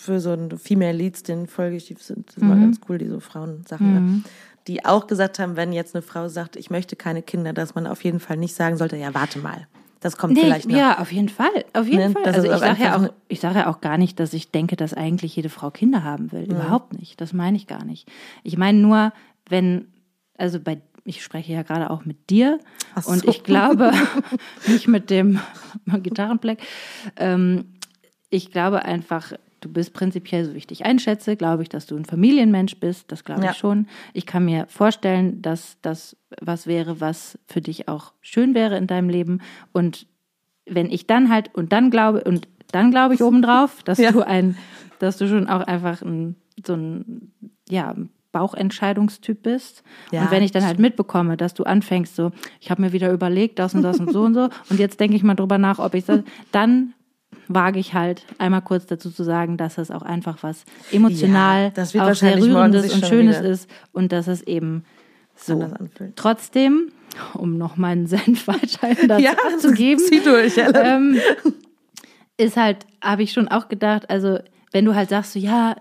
[0.04, 2.98] für so ein Female Leads, den folge ich, die sind das ist immer ganz cool,
[2.98, 4.24] die so Frauensachen, ne?
[4.68, 7.88] die auch gesagt haben, wenn jetzt eine Frau sagt, ich möchte keine Kinder, dass man
[7.88, 9.68] auf jeden Fall nicht sagen sollte, ja, warte mal.
[10.00, 10.78] Das kommt Nee, vielleicht noch.
[10.78, 11.48] ja, auf jeden Fall.
[11.74, 12.24] Auf jeden Ne, Fall.
[12.24, 14.76] das Also ich sage ja auch, ich sage ja auch gar nicht, dass ich denke,
[14.76, 16.44] dass eigentlich jede Frau Kinder haben will.
[16.44, 17.22] Überhaupt nicht.
[17.22, 18.12] Das meine ich gar nicht.
[18.44, 19.14] Ich meine nur,
[19.48, 19.88] wenn,
[20.38, 22.60] also bei, ich spreche ja gerade auch mit dir
[22.96, 23.30] Ach und so.
[23.30, 23.92] ich glaube,
[24.68, 25.40] nicht mit dem
[25.86, 26.60] Gitarrenbleck.
[27.16, 27.66] Ähm,
[28.30, 29.32] ich glaube einfach,
[29.64, 33.12] du bist prinzipiell, so wie ich dich einschätze, glaube ich, dass du ein Familienmensch bist.
[33.12, 33.52] Das glaube Ja.
[33.52, 33.88] ich schon.
[34.14, 38.88] Ich kann mir vorstellen, dass das was wäre, was für dich auch schön wäre in
[38.88, 39.40] deinem Leben.
[39.72, 40.08] Und
[40.66, 44.12] wenn ich dann halt, und dann glaube, und dann glaube ich obendrauf, dass Ja.
[44.12, 44.56] du ein,
[45.00, 47.32] dass du schon auch einfach ein, so ein,
[47.70, 47.96] ja,
[48.32, 49.84] Bauchentscheidungstyp bist.
[50.12, 53.12] Ja, und wenn ich dann halt mitbekomme, dass du anfängst, so, ich habe mir wieder
[53.12, 55.80] überlegt, das und das und so und so, und jetzt denke ich mal drüber nach,
[55.80, 56.22] ob ich das,
[56.52, 56.94] dann
[57.48, 61.70] wage ich halt einmal kurz dazu zu sagen, dass es auch einfach was emotional Ja,
[61.70, 64.84] das auch sehr rührendes und schönes wieder ist und dass es eben
[65.36, 65.68] so.
[66.16, 66.92] trotzdem,
[67.34, 71.18] um noch meinen Senf weiterhin dazu Ja, abzugeben, zieh durch, ähm,
[72.38, 74.40] ist halt, habe ich schon auch gedacht, also
[74.72, 75.76] wenn du halt sagst, so ja,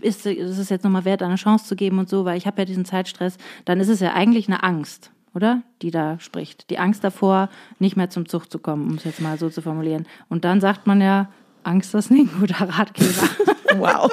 [0.00, 2.60] ist, ist es jetzt nochmal wert, eine Chance zu geben und so, weil ich habe
[2.60, 5.10] ja diesen Zeitstress, dann ist es ja eigentlich eine Angst.
[5.34, 5.62] Oder?
[5.82, 6.70] Die da spricht.
[6.70, 9.62] Die Angst davor, nicht mehr zum Zug zu kommen, um es jetzt mal so zu
[9.62, 10.06] formulieren.
[10.28, 11.28] Und dann sagt man ja,
[11.64, 13.28] Angst ist nicht ein guter Ratgeber.
[13.76, 14.08] Wow.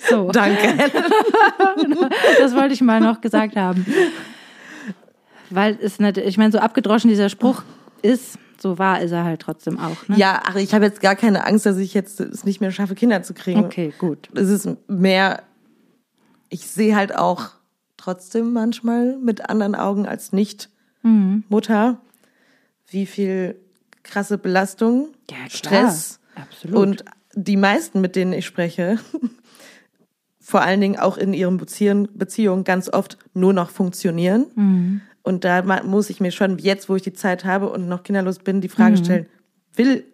[0.10, 0.30] so.
[0.30, 0.90] Danke.
[2.38, 3.86] Das wollte ich mal noch gesagt haben.
[5.48, 7.62] Weil es nicht, ich meine, so abgedroschen dieser Spruch
[8.02, 10.08] ist, so wahr ist er halt trotzdem auch.
[10.08, 10.16] Ne?
[10.18, 12.94] Ja, ach, ich habe jetzt gar keine Angst, dass ich jetzt es nicht mehr schaffe,
[12.94, 13.64] Kinder zu kriegen.
[13.64, 14.28] Okay, gut.
[14.34, 15.42] Es ist mehr,
[16.50, 17.50] ich sehe halt auch
[18.06, 22.00] trotzdem manchmal mit anderen Augen als Nicht-Mutter,
[22.86, 23.56] wie viel
[24.04, 25.50] krasse Belastung, Ja.
[25.50, 26.76] Stress Absolut.
[26.76, 29.00] und die meisten, mit denen ich spreche,
[30.40, 34.46] vor allen Dingen auch in ihren Beziehungen, ganz oft nur noch funktionieren.
[34.54, 35.00] Mhm.
[35.24, 38.38] Und da muss ich mir schon jetzt, wo ich die Zeit habe und noch kinderlos
[38.38, 39.26] bin, die Frage stellen,
[39.74, 40.04] will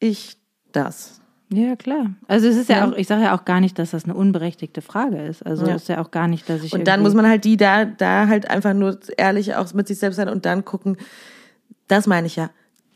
[0.00, 0.36] ich
[0.72, 1.20] das?
[1.50, 2.06] Ja, klar.
[2.26, 2.88] Also es ist ja, Ja.
[2.88, 5.44] auch, ich sage ja auch gar nicht, dass das eine unberechtigte Frage ist.
[5.44, 5.74] Also Ja.
[5.74, 6.72] es ist ja auch gar nicht, dass ich.
[6.72, 9.98] Und dann muss man halt die da, da halt einfach nur ehrlich auch mit sich
[9.98, 10.96] selbst sein und dann gucken,
[11.86, 12.50] das meine ich ja.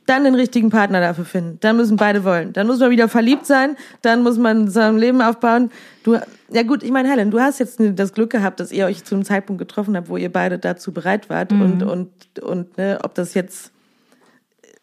[0.06, 1.58] Dann den richtigen Partner dafür finden.
[1.60, 2.54] Dann müssen beide wollen.
[2.54, 3.76] Dann muss man wieder verliebt sein.
[4.00, 5.70] Dann muss man sein Leben aufbauen.
[6.02, 6.16] Du,
[6.50, 9.14] ja gut, ich meine, Helen, du hast jetzt das Glück gehabt, dass ihr euch zu
[9.14, 11.52] einem Zeitpunkt getroffen habt, wo ihr beide dazu bereit wart.
[11.52, 13.70] Und, und, und, ne, ob das jetzt,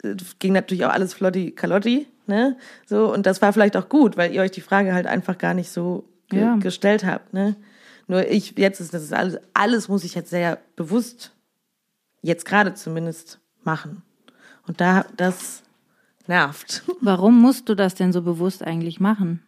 [0.04, 3.12] äh, ging natürlich auch alles flotti kalotti, ne, so.
[3.14, 5.70] Und das war vielleicht auch gut, weil ihr euch die Frage halt einfach gar nicht
[5.72, 6.56] so ge Ja.
[6.58, 7.56] gestellt habt, ne.
[8.08, 11.32] Nur ich, jetzt ist das ist alles, alles muss ich jetzt sehr bewusst,
[12.22, 14.04] jetzt gerade zumindest, machen.
[14.68, 15.64] Und da, das
[16.28, 16.84] nervt.
[17.02, 19.42] Warum musst du das denn so bewusst eigentlich machen?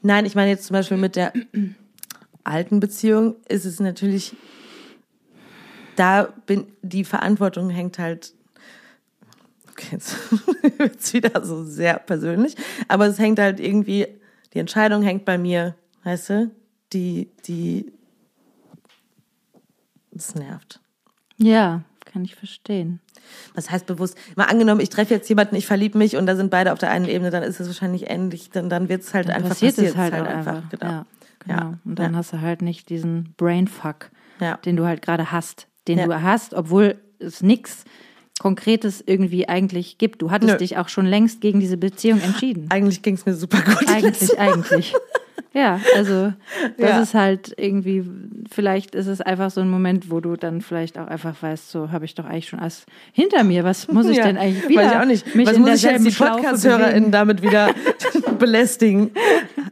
[0.00, 1.32] Nein, ich meine jetzt zum Beispiel mit der
[2.44, 4.34] alten Beziehung ist es natürlich,
[5.96, 8.32] da bin, die Verantwortung hängt halt,
[9.74, 10.16] okay, jetzt
[10.78, 12.56] wird's wieder so sehr persönlich,
[12.88, 14.06] aber es hängt halt irgendwie,
[14.52, 16.50] die Entscheidung hängt bei mir, weißt du,
[16.92, 17.92] die, die,
[20.12, 20.80] das nervt.
[21.36, 23.00] Ja, kann ich verstehen.
[23.54, 24.16] Was heißt bewusst?
[24.36, 26.90] Mal angenommen, ich treffe jetzt jemanden, ich verliebe mich und da sind beide auf der
[26.90, 29.94] einen Ebene, dann ist es wahrscheinlich ähnlich, dann, dann wird es halt einfach Passiert es
[29.94, 30.68] passiert halt, auch einfach.
[30.70, 30.86] Genau.
[30.86, 31.06] Ja,
[31.40, 31.56] genau.
[31.56, 31.78] Ja.
[31.84, 32.18] Und dann Ja.
[32.18, 34.10] hast du halt nicht diesen Brainfuck,
[34.64, 37.84] den du halt gerade hast, den du hast, obwohl es nichts
[38.40, 40.20] Konkretes irgendwie eigentlich gibt.
[40.22, 40.58] Du hattest Nö.
[40.58, 42.66] dich auch schon längst gegen diese Beziehung entschieden.
[42.70, 43.88] Eigentlich ging es mir super gut.
[43.88, 44.94] Eigentlich, eigentlich.
[45.52, 46.32] Ja, also
[46.78, 47.00] das Ja.
[47.00, 48.04] ist halt irgendwie,
[48.50, 51.92] vielleicht ist es einfach so ein Moment, wo du dann vielleicht auch einfach weißt, so
[51.92, 53.62] habe ich doch eigentlich schon alles hinter mir.
[53.62, 54.82] Was muss ich Ja, denn eigentlich wieder?
[54.82, 55.34] Weiß ich auch nicht.
[55.36, 57.72] Mich Was muss ich jetzt die Podcast-HörerInnen damit wieder
[58.40, 59.12] belästigen?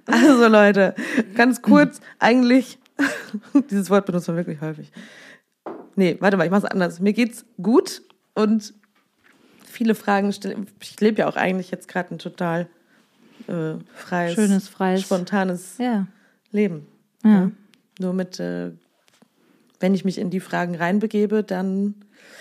[0.06, 0.94] Also Leute,
[1.34, 2.78] ganz kurz, eigentlich,
[3.70, 4.92] dieses Wort benutzt man wirklich häufig.
[5.96, 7.00] Nee, warte mal, ich mach's anders.
[7.00, 8.02] Mir geht's gut
[8.34, 8.74] und
[9.64, 10.66] viele Fragen stellen.
[10.80, 12.68] Ich lebe ja auch eigentlich jetzt gerade ein total
[13.48, 16.06] äh, freies, Schönes, freies- spontanes Ja,
[16.50, 16.86] Leben.
[17.24, 17.50] ja.
[17.98, 18.72] Nur mit, äh,
[19.80, 21.94] wenn ich mich in die Fragen reinbegebe, dann,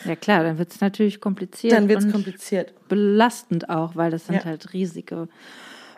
[0.05, 1.73] Ja klar, dann wird es natürlich kompliziert.
[1.73, 2.73] dann wird's und kompliziert.
[2.87, 4.45] belastend auch, weil das sind Ja.
[4.45, 5.27] halt riesige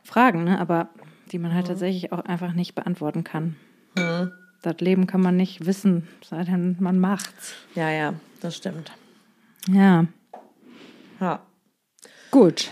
[0.04, 0.60] Fragen, ne?
[0.60, 0.90] aber
[1.32, 1.56] die man Mhm.
[1.56, 3.56] halt tatsächlich auch einfach nicht beantworten kann.
[4.62, 7.54] Das Leben kann man nicht wissen, sei denn man macht's.
[7.76, 8.92] Ja, ja, das stimmt.
[9.69, 10.06] Ja,
[11.19, 11.41] Ja.
[12.32, 12.71] gut.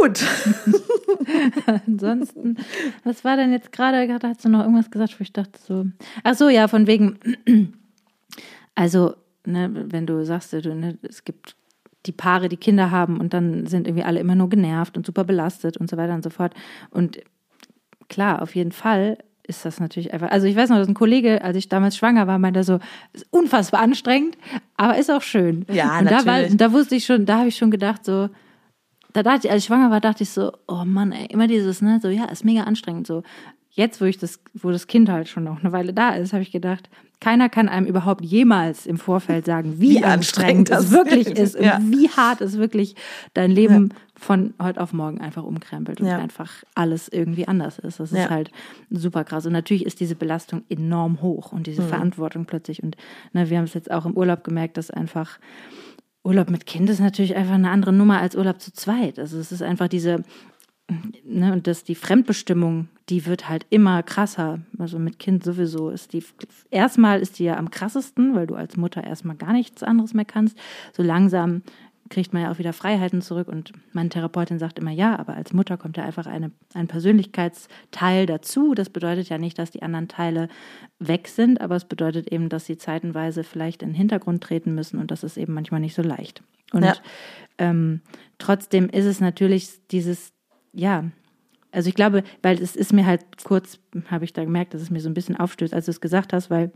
[0.00, 0.24] Gut.
[1.86, 2.56] Ansonsten,
[3.04, 4.06] was war denn jetzt gerade?
[4.08, 5.86] Gerade hast du noch irgendwas gesagt, wo ich dachte so.
[6.24, 7.18] Ach so, ja, von wegen.
[8.76, 9.14] Also,
[9.44, 11.56] ne, wenn du sagst, du, ne, es gibt
[12.06, 15.24] die Paare, die Kinder haben und dann sind irgendwie alle immer nur genervt und super
[15.24, 16.54] belastet und so weiter und so fort.
[16.90, 17.20] Und
[18.08, 19.18] klar, auf jeden Fall
[19.50, 20.30] ist das natürlich einfach.
[20.30, 22.78] Also ich weiß noch, dass ein Kollege, als ich damals schwanger war, meinte so,
[23.12, 24.38] ist unfassbar anstrengend,
[24.76, 25.66] aber ist auch schön.
[25.70, 26.56] Ja, und da, war, natürlich.
[26.56, 28.30] da wusste ich schon, da habe ich schon gedacht so,
[29.12, 31.82] da dachte ich, als ich schwanger war, dachte ich so, oh Mann, ey, immer dieses,
[31.82, 33.22] ne, so, ja, ist mega anstrengend, so.
[33.72, 36.42] Jetzt, wo ich das, wo das Kind halt schon noch eine Weile da ist, habe
[36.42, 36.88] ich gedacht,
[37.20, 41.26] keiner kann einem überhaupt jemals im Vorfeld sagen, wie, Wie anstrengend anstrengend es das wirklich
[41.36, 41.54] ist.
[41.56, 41.76] ist Ja.
[41.76, 42.94] und wie hart es wirklich
[43.34, 46.18] dein Leben von heute auf morgen einfach umkrempelt und Ja.
[46.18, 48.00] einfach alles irgendwie anders ist.
[48.00, 48.24] Das Ja.
[48.24, 48.50] ist halt
[48.90, 49.44] super krass.
[49.46, 51.64] Und natürlich ist diese Belastung enorm hoch und Mhm.
[51.64, 52.82] diese Verantwortung plötzlich.
[52.82, 52.96] Und
[53.32, 55.38] ne, wir haben es jetzt auch im Urlaub gemerkt, dass einfach
[56.22, 59.18] Urlaub mit Kind ist natürlich einfach eine andere Nummer als Urlaub zu zweit.
[59.18, 60.22] Also es ist einfach diese,
[61.24, 64.60] ne, und dass die Fremdbestimmung, die wird halt immer krasser.
[64.78, 66.24] Also mit Kind sowieso ist die,
[66.70, 70.24] erstmal ist die ja am krassesten, weil du als Mutter erstmal gar nichts anderes mehr
[70.24, 70.58] kannst.
[70.92, 71.62] So langsam
[72.08, 75.52] kriegt man ja auch wieder Freiheiten zurück und meine Therapeutin sagt immer ja, aber als
[75.52, 78.74] Mutter kommt ja einfach eine, ein Persönlichkeitsteil dazu.
[78.74, 80.48] Das bedeutet ja nicht, dass die anderen Teile
[80.98, 84.98] weg sind, aber es bedeutet eben, dass sie zeitenweise vielleicht in den Hintergrund treten müssen
[84.98, 86.42] und das ist eben manchmal nicht so leicht.
[86.72, 86.94] Und Ja.
[87.58, 88.00] ähm,
[88.38, 90.32] trotzdem ist es natürlich dieses,
[90.72, 91.04] ja,
[91.72, 93.78] also ich glaube, weil es ist mir halt kurz,
[94.10, 96.32] habe ich da gemerkt, dass es mir so ein bisschen aufstößt, als du es gesagt
[96.32, 96.72] hast, weil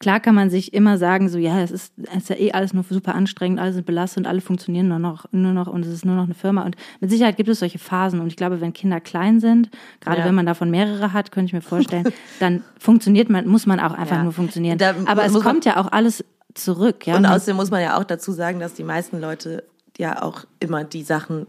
[0.00, 2.74] Klar kann man sich immer sagen, so ja, es ist, es ist ja eh alles
[2.74, 5.92] nur super anstrengend, alle sind belastet und alle funktionieren nur noch, nur noch und es
[5.92, 6.62] ist nur noch eine Firma.
[6.64, 8.18] Und mit Sicherheit gibt es solche Phasen.
[8.20, 10.24] Und ich glaube, wenn Kinder klein sind, gerade Ja.
[10.24, 12.08] wenn man davon mehrere hat, könnte ich mir vorstellen,
[12.40, 14.22] dann funktioniert man, muss man auch einfach Ja.
[14.24, 14.78] nur funktionieren.
[14.78, 17.06] Da Aber es kommt ja auch alles zurück.
[17.06, 17.16] Ja?
[17.16, 19.64] Und außerdem muss man ja auch dazu sagen, dass die meisten Leute
[19.98, 21.46] ja auch immer die Sachen,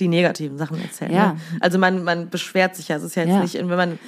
[0.00, 1.12] die negativen Sachen erzählen.
[1.12, 1.26] Ja.
[1.32, 1.36] Ne?
[1.60, 2.96] Also man, man beschwert sich ja.
[2.96, 3.40] Es ist ja jetzt Ja.
[3.42, 3.98] nicht, wenn man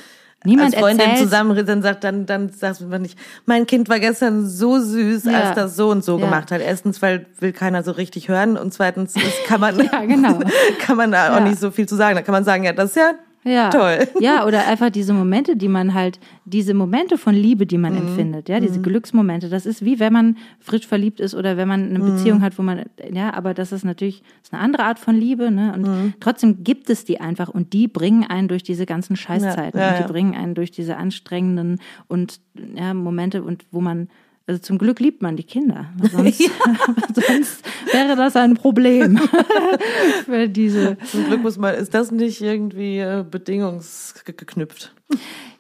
[0.42, 4.00] Niemand als Freundin erzählt- zusammen dann sagt, dann, dann sagt man nicht, mein Kind war
[4.00, 5.32] gestern so süß, Ja.
[5.40, 6.24] als das so und so Ja.
[6.24, 6.62] gemacht hat.
[6.62, 10.38] Erstens, weil will keiner so richtig hören und zweitens ist, kann man, Ja, genau.
[10.80, 12.16] kann man da auch nicht so viel zu sagen.
[12.16, 13.70] Da kann man sagen, ja, das ist ja, Ja.
[13.70, 14.06] Toll.
[14.20, 17.82] Ja, oder einfach diese Momente, die man halt, diese Momente von Liebe, die Mhm.
[17.82, 19.48] man empfindet, ja, diese Glücksmomente.
[19.48, 22.04] Das ist wie wenn man frisch verliebt ist oder wenn man eine Mhm.
[22.04, 25.14] Beziehung hat, wo man, ja, aber das ist natürlich das ist eine andere Art von
[25.16, 25.72] Liebe, ne?
[25.74, 26.14] Und Mhm.
[26.20, 29.90] trotzdem gibt es die einfach und die bringen einen durch diese ganzen Scheißzeiten Ja, ja,
[29.98, 32.40] und die bringen einen durch diese anstrengenden und
[32.76, 34.08] ja, Momente und wo man
[34.50, 35.86] also zum Glück liebt man die Kinder.
[36.10, 36.40] Sonst,
[37.14, 39.16] sonst wäre das ein Problem
[40.24, 44.92] für diese zum Glück muss man, ist das nicht irgendwie äh, bedingungsgeknüpft.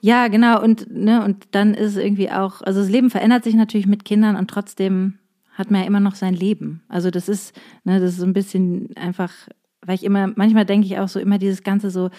[0.00, 0.60] Ja, genau.
[0.60, 4.04] Und, ne, und dann ist es irgendwie auch, also das Leben verändert sich natürlich mit
[4.04, 5.18] Kindern und trotzdem
[5.52, 6.82] hat man ja immer noch sein Leben.
[6.88, 9.32] Also das ist, ne, das ist so ein bisschen einfach,
[9.82, 12.10] weil ich immer, manchmal denke ich auch so immer dieses Ganze so,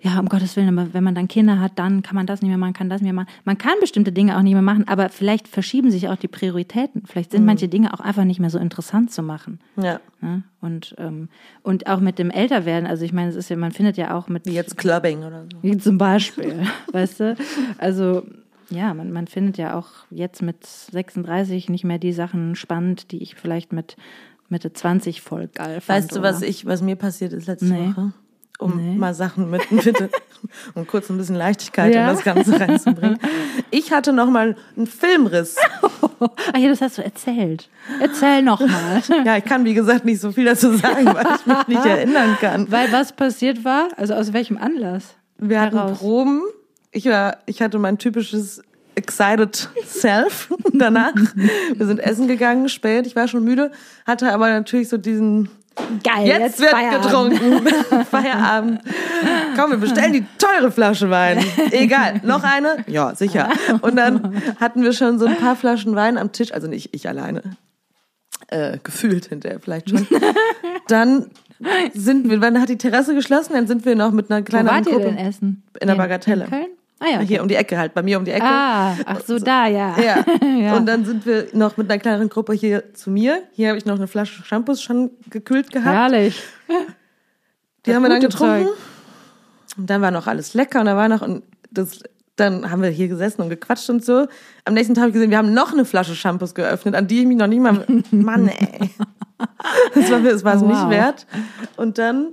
[0.00, 2.50] ja, um Gottes Willen, aber wenn man dann Kinder hat, dann kann man das nicht
[2.50, 3.32] mehr machen, kann das nicht mehr machen.
[3.44, 7.04] Man kann bestimmte Dinge auch nicht mehr machen, aber vielleicht verschieben sich auch die Prioritäten.
[7.06, 9.58] Vielleicht sind manche Dinge auch einfach nicht mehr so interessant zu machen.
[9.76, 10.00] Ja.
[10.20, 10.42] Ne?
[10.60, 11.28] Und, ähm,
[11.62, 14.28] und auch mit dem Älterwerden, also ich meine, es ist ja, man findet ja auch
[14.28, 15.62] mit Wie jetzt Clubbing oder so.
[15.62, 17.36] wie zum Beispiel, weißt du?
[17.78, 18.22] Also,
[18.68, 23.22] ja, man, man findet ja auch jetzt mit 36 nicht mehr die Sachen spannend, die
[23.22, 23.96] ich vielleicht mit
[24.48, 25.88] Mitte 20 voll geil fand.
[25.88, 26.46] Weißt du, was oder?
[26.48, 27.88] ich, was mir passiert ist letzte Nee.
[27.88, 28.12] Woche?
[28.58, 28.96] Um Nee.
[28.96, 30.08] mal Sachen mit, bitte,
[30.74, 32.08] um kurz ein bisschen Leichtigkeit Ja.
[32.08, 33.18] in das Ganze reinzubringen.
[33.70, 35.56] Ich hatte noch mal einen Filmriss.
[36.18, 37.68] Ah ja, das hast du erzählt.
[38.00, 39.02] Erzähl noch mal.
[39.26, 42.38] Ja, ich kann, wie gesagt, nicht so viel dazu sagen, weil ich mich nicht erinnern
[42.40, 42.72] kann.
[42.72, 43.88] Weil was passiert war?
[43.98, 45.14] Also aus welchem Anlass?
[45.36, 45.98] Wir hatten Heraus.
[45.98, 46.40] Proben.
[46.90, 48.62] Ich war, ich hatte mein typisches
[48.94, 51.12] excited self danach.
[51.74, 53.06] Wir sind essen gegangen, spät.
[53.06, 53.70] Ich war schon müde,
[54.06, 55.50] hatte aber natürlich so diesen
[56.02, 57.66] Geil, Jetzt, wird getrunken.
[58.10, 58.80] Feierabend.
[59.56, 61.44] Komm, wir bestellen die teure Flasche Wein.
[61.70, 62.20] Egal.
[62.24, 62.84] Noch eine?
[62.86, 63.50] Ja, sicher.
[63.82, 66.52] Und dann hatten wir schon so ein paar Flaschen Wein am Tisch.
[66.52, 67.42] Also nicht ich alleine.
[68.48, 70.06] Äh, gefühlt hinterher vielleicht schon.
[70.88, 71.26] Dann
[71.94, 74.76] sind wir, dann hat die Terrasse geschlossen, dann sind wir noch mit einer Wo kleineren
[74.76, 75.06] wart ihr Gruppe.
[75.06, 75.62] denn essen?
[75.80, 76.44] In der Bagatelle.
[76.44, 76.66] In Köln?
[76.98, 77.18] Ah ja.
[77.20, 78.46] Hier um die Ecke halt, bei mir um die Ecke.
[78.46, 79.96] Ah, ach so, da, ja.
[80.00, 80.24] Ja.
[80.56, 80.76] Ja.
[80.76, 83.42] Und dann sind wir noch mit einer kleineren Gruppe hier zu mir.
[83.52, 85.94] Hier habe ich noch eine Flasche Shampoos schon gekühlt gehabt.
[85.94, 86.42] Herrlich.
[86.68, 86.74] Die
[87.84, 88.66] Das haben wir dann getrunken.
[88.66, 88.76] Zeug.
[89.76, 92.00] Und dann war noch alles lecker und da war noch und das
[92.36, 94.26] dann haben wir hier gesessen und gequatscht und so.
[94.64, 97.20] Am nächsten Tag habe ich gesehen, wir haben noch eine Flasche Shampoos geöffnet, an die
[97.20, 98.90] ich mich noch nicht mal Mann, ey.
[99.94, 100.90] Das war es Oh, nicht wow.
[100.90, 101.26] wert.
[101.76, 102.32] Und dann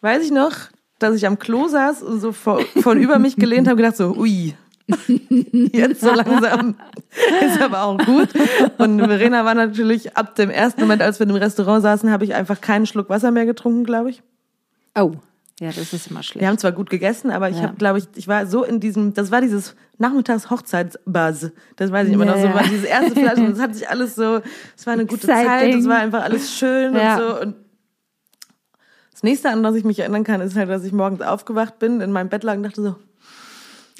[0.00, 0.52] weiß ich noch,
[0.98, 4.14] dass ich am Klo saß und so voll, voll über mich gelehnt habe gedacht so,
[4.16, 4.54] ui.
[5.72, 6.74] Jetzt so langsam
[7.44, 8.28] ist aber auch gut.
[8.78, 12.34] Und Verena war natürlich ab dem ersten Moment, als wir im Restaurant saßen, habe ich
[12.34, 14.22] einfach keinen Schluck Wasser mehr getrunken, glaube ich.
[14.98, 15.12] Oh,
[15.60, 16.40] ja, das ist immer schlecht.
[16.40, 17.64] Wir haben zwar gut gegessen, aber ich Ja.
[17.64, 21.50] habe, glaube ich, ich war so in diesem, das war dieses Nachmittags-Hochzeitsbuzz.
[21.76, 22.54] Das weiß ich immer noch so, Ja, ja.
[22.54, 24.40] war diese erste Flasche und es hat sich alles so,
[24.76, 27.16] es war eine gute Zeit, es war einfach alles schön Ja.
[27.16, 27.40] und so.
[27.42, 27.54] Und
[29.18, 32.00] das nächste, an das ich mich erinnern kann, ist halt, dass ich morgens aufgewacht bin,
[32.00, 32.94] in meinem Bett lag und dachte so,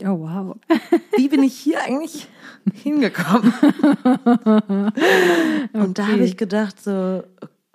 [0.05, 0.55] Oh, wow.
[1.17, 2.29] wie bin ich hier eigentlich
[2.73, 3.53] hingekommen?
[5.73, 7.25] Und da habe ich gedacht so,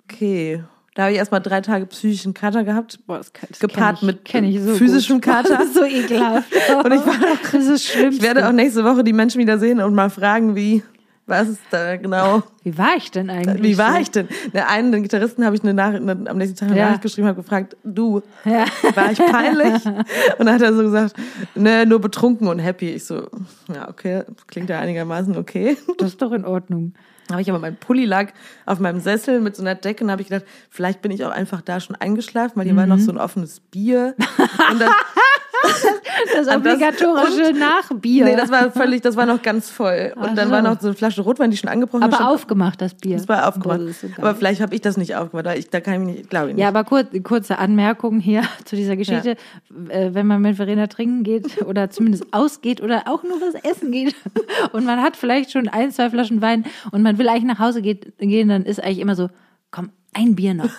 [0.04, 0.62] okay,
[0.94, 2.98] da habe ich erstmal drei Tage psychischen Kater gehabt.
[3.06, 5.24] Boah, das, kann- das Gepaart kenn ich, mit ich so physischem gut.
[5.24, 5.58] Kater.
[5.58, 6.50] Das ist so ekelhaft.
[6.84, 7.14] Und ich war
[7.52, 8.14] das ist schlimm.
[8.14, 10.82] ich werde auch nächste Woche die Menschen wieder sehen und mal fragen, wie,
[11.26, 13.62] was ist da genau, Wie war ich denn eigentlich?
[13.62, 14.28] wie war ich denn?
[14.52, 16.84] Der einen, den Gitarristen, habe ich eine Nachricht, eine, am nächsten Tag eine Ja.
[16.86, 18.66] Nachricht geschrieben, habe gefragt, du, Ja.
[18.94, 19.84] war ich peinlich?
[20.38, 21.14] Und dann hat er so gesagt,
[21.54, 22.90] ne, nur betrunken und happy.
[22.90, 23.28] Ich so,
[23.74, 25.76] ja, okay, klingt ja einigermaßen okay.
[25.98, 26.92] Das ist doch in Ordnung.
[27.30, 28.32] habe ich aber mein Pulli lag
[28.66, 31.30] auf meinem Sessel mit so einer Decke und habe ich gedacht, vielleicht bin ich auch
[31.30, 34.14] einfach da schon eingeschlafen, weil hier war noch so ein offenes Bier.
[34.70, 34.90] Und dann, Das
[36.34, 38.24] das- obligatorische Nachbier.
[38.24, 40.12] nee, das war völlig, das war noch ganz voll.
[40.16, 40.52] Und Ach dann so.
[40.54, 42.08] war noch so eine Flasche Rotwein, die schon angebrochen war.
[42.08, 43.16] aber schon- aufgemacht, das Bier.
[43.16, 43.80] Das war aufgemacht.
[43.80, 45.56] Das aber vielleicht habe ich das nicht aufgemacht.
[45.58, 46.62] Ich, da kann ich mich nicht, glaube ich nicht.
[46.62, 49.36] Ja, aber kurz, kurze Anmerkung hier zu dieser Geschichte.
[49.88, 53.90] Äh, wenn man mit Verena trinken geht oder zumindest ausgeht oder auch nur was essen
[53.92, 54.14] geht
[54.72, 57.82] und man hat vielleicht schon ein, zwei Flaschen Wein und man will eigentlich nach Hause
[57.82, 59.28] geht, gehen, dann ist eigentlich immer so,
[59.70, 60.70] komm, ein Bier noch,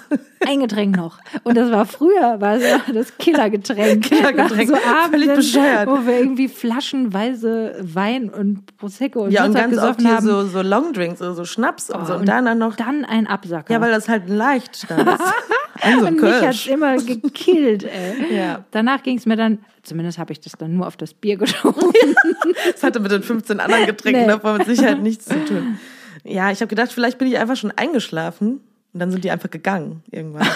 [0.48, 1.20] ein Getränk noch.
[1.44, 4.04] Und das war früher, war so das Killergetränk.
[4.06, 4.70] Killergetränk.
[4.70, 5.88] So abends, Völlig bescheuert.
[5.88, 10.26] wo wir irgendwie flaschenweise Wein und Prosecco und Ja, und Mozart ganz oft hier haben.
[10.26, 12.14] so, so Longdrinks, also so Schnaps und so.
[12.14, 13.74] Und, und dann dann noch, Dann ein Absacker.
[13.74, 15.20] ja, weil das halt ein Leichtstand ist.
[15.82, 16.68] Ein so ein und mich hat's Kölsch.
[16.68, 18.34] immer gekillt, ey.
[18.38, 18.64] Ja.
[18.72, 21.76] Danach ging es mir dann, zumindest habe ich das dann nur auf das Bier geschoben.
[22.72, 24.28] Das hatte mit den 15 anderen Getränken Nee.
[24.30, 25.78] davor mit Sicherheit nichts zu tun.
[26.24, 28.62] Ja, ich habe gedacht, vielleicht bin ich einfach schon eingeschlafen
[28.96, 30.48] und dann sind die einfach gegangen irgendwann.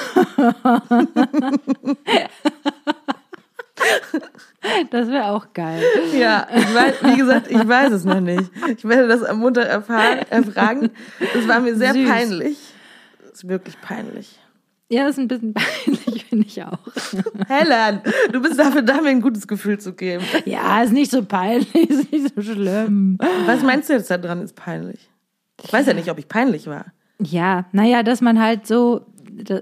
[4.91, 5.81] Das wäre auch geil.
[6.17, 8.51] Ja, weiß, wie gesagt, ich weiß es noch nicht.
[8.77, 10.89] Ich werde das am Montag erfahren, erfragen.
[11.33, 12.09] Es war mir sehr Süß.
[12.09, 12.57] peinlich.
[13.23, 14.37] Es ist wirklich peinlich.
[14.89, 16.79] Ja, das ist ein bisschen peinlich, finde ich auch.
[17.47, 18.01] Helen,
[18.33, 20.25] du bist dafür da, mir ein gutes Gefühl zu geben.
[20.45, 23.17] Ja, ist nicht so peinlich, ist nicht so schlimm.
[23.45, 25.09] Was meinst du jetzt da dran ist peinlich?
[25.63, 26.85] Ich weiß ja nicht, ob ich peinlich war.
[27.21, 29.05] Ja, naja, dass man halt so,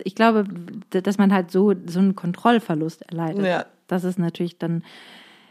[0.04, 0.46] ich glaube,
[0.90, 3.46] dass man halt so, so einen Kontrollverlust erleidet.
[3.46, 3.66] Ja.
[3.88, 4.84] Das ist natürlich dann,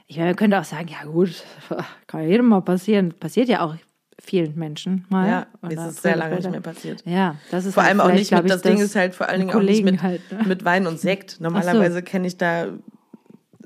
[0.06, 1.42] ich meine, man könnte auch sagen, ja gut,
[2.06, 3.12] kann ja jedem mal passieren.
[3.18, 3.74] Passiert ja auch
[4.22, 5.28] vielen Menschen mal.
[5.28, 7.02] Ja, ist es sehr lange nicht mehr passiert.
[7.06, 9.40] Ja, das ist Vor allem auch nicht mit, ich, das Ding ist halt vor allen
[9.40, 10.44] Dingen auch nicht mit, halt, ne?
[10.46, 11.40] mit Wein und Sekt.
[11.40, 12.68] Normalerweise kenne ich da,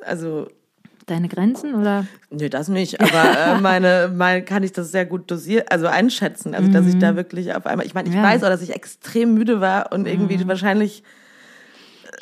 [0.01, 0.49] also,
[1.11, 2.06] Deine Grenzen oder?
[2.30, 6.54] nö, das nicht, aber äh, meine, meine, kann ich das sehr gut dosieren, also einschätzen.
[6.54, 8.22] Also, dass ich da wirklich auf einmal, ich meine, ich Ja.
[8.22, 11.02] weiß auch, dass ich extrem müde war und irgendwie wahrscheinlich,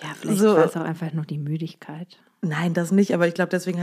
[0.02, 2.08] Ja, vielleicht So- war es auch einfach nur die Müdigkeit.
[2.40, 3.82] nein, das nicht, aber ich glaube, deswegen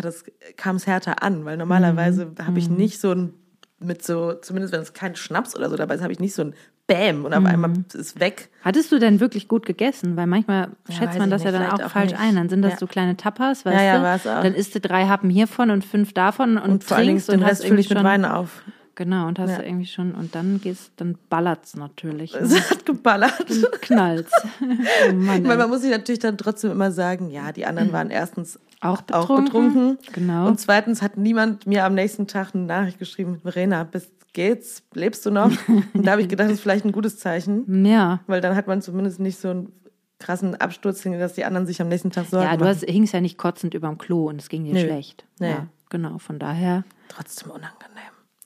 [0.58, 3.34] kam es härter an, weil normalerweise habe ich nicht so ein,
[3.80, 6.44] mit so, zumindest wenn es kein Schnaps oder so dabei ist, habe ich nicht so
[6.44, 6.56] ein
[6.88, 8.50] Bäm und auf einmal ist es weg.
[8.64, 10.16] Hattest du denn wirklich gut gegessen?
[10.18, 12.22] Weil manchmal weiß schätzt man das ja nicht, dann vielleicht auch auch falsch nicht.
[12.22, 12.36] ein.
[12.36, 12.78] Dann sind das Ja.
[12.78, 14.30] so kleine Tapas, weißt Ja, ja, du?
[14.38, 14.44] auch.
[14.44, 17.30] Dann isst du drei Happen hiervon und fünf davon und, Und vor allen Dingen trinkst
[17.32, 18.62] den und hast irgendwie ich mit schon, Wein auf.
[18.94, 19.58] Genau, und hast Ja.
[19.58, 22.34] du irgendwie schon, und dann gehst, dann ballert's natürlich.
[22.34, 22.40] Ne?
[22.44, 23.46] Es hat geballert.
[23.82, 24.32] Knallt's.
[25.10, 28.10] oh Mann, Weil man muss sich natürlich dann trotzdem immer sagen, ja, die anderen waren
[28.10, 29.46] erstens auch auch betrunken.
[29.46, 29.98] betrunken.
[30.14, 30.48] Genau.
[30.48, 34.84] Und zweitens hat niemand mir am nächsten Tag eine Nachricht geschrieben, Verena, bist, geht's?
[34.94, 35.52] Lebst du noch?
[35.68, 38.20] Und da habe ich gedacht, das ist vielleicht ein gutes Zeichen, ja.
[38.28, 39.72] weil dann hat man zumindest nicht so einen
[40.20, 43.22] krassen Absturz, dass die anderen sich am nächsten Tag Sorgen Ja, du hast, hingst ja
[43.22, 44.82] nicht kotzend überm Klo und es ging dir Nö.
[44.82, 45.26] schlecht.
[45.40, 45.50] Nee.
[45.50, 46.20] Ja, genau.
[46.20, 46.84] Von daher.
[47.10, 48.04] Trotzdem unangenehm.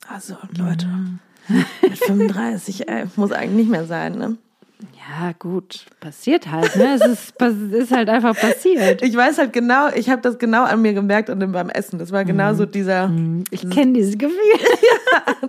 [0.08, 0.88] Also, Leute,
[1.48, 4.36] mit 35, ey, muss eigentlich nicht mehr sein, ne?
[5.08, 5.86] Ja, gut.
[6.00, 6.94] Passiert halt, ne?
[6.94, 7.42] Es ist,
[7.72, 9.02] ist halt einfach passiert.
[9.02, 11.98] Ich weiß halt genau, ich habe das genau an mir gemerkt und beim Essen.
[11.98, 13.10] Das war genau so dieser.
[13.50, 14.36] Ich kenne dieses Gefühl.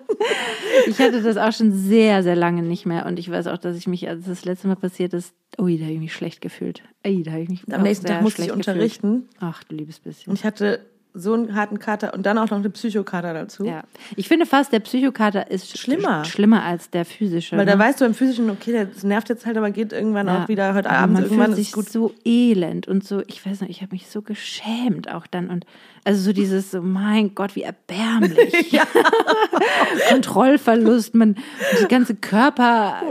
[0.87, 3.05] ich hatte das auch schon sehr, sehr lange nicht mehr.
[3.05, 5.83] Und ich weiß auch, dass ich mich, als das letzte Mal passiert ist, ui, da
[5.83, 6.81] habe ich mich schlecht gefühlt.
[7.05, 9.23] Ui, da habe ich mich Am nächsten Tag musste ich unterrichten.
[9.23, 9.37] Gefühlt.
[9.41, 10.31] Ach, du liebes bisschen.
[10.31, 10.79] Und ich hatte
[11.13, 13.65] so einen harten Kater und dann auch noch eine Psychokater dazu.
[13.65, 13.83] Ja.
[14.15, 16.21] Ich finde fast, der Psychokater ist Schlimmer.
[16.23, 17.57] sch- schlimmer als der physische.
[17.57, 17.71] Weil ne?
[17.73, 20.43] da weißt du im physischen, okay, das nervt jetzt halt, aber geht irgendwann Ja.
[20.43, 21.89] auch wieder heute Abend man irgendwann fühlt ist sich gut.
[21.89, 25.65] so elend und so, ich weiß nicht, ich habe mich so geschämt auch dann und
[26.03, 28.79] also so dieses so, mein Gott, wie erbärmlich.
[30.09, 31.35] Kontrollverlust, man,
[31.81, 33.01] die ganze Körper,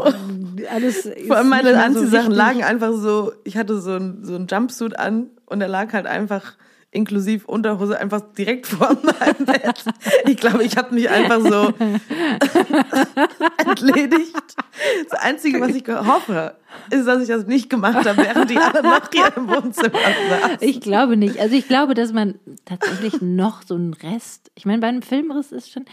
[0.73, 1.09] alles.
[1.27, 2.37] Vor allem meine so Anziehsachen richtig.
[2.37, 6.07] lagen einfach so, ich hatte so ein, so ein Jumpsuit an und der lag halt
[6.07, 6.55] einfach
[6.93, 9.85] inklusive Unterhose einfach direkt vor meinem Bett.
[10.27, 11.73] Ich glaube, ich habe mich einfach so
[13.59, 14.57] entledigt.
[15.09, 16.57] Das Einzige, was ich hoffe,
[16.91, 20.59] ist, dass ich das nicht gemacht habe, während die anderen noch hier im Wohnzimmer saßen.
[20.61, 21.39] Ich glaube nicht.
[21.39, 24.51] Also ich glaube, dass man tatsächlich noch so einen Rest.
[24.55, 25.85] Ich meine, bei einem Filmriss ist schon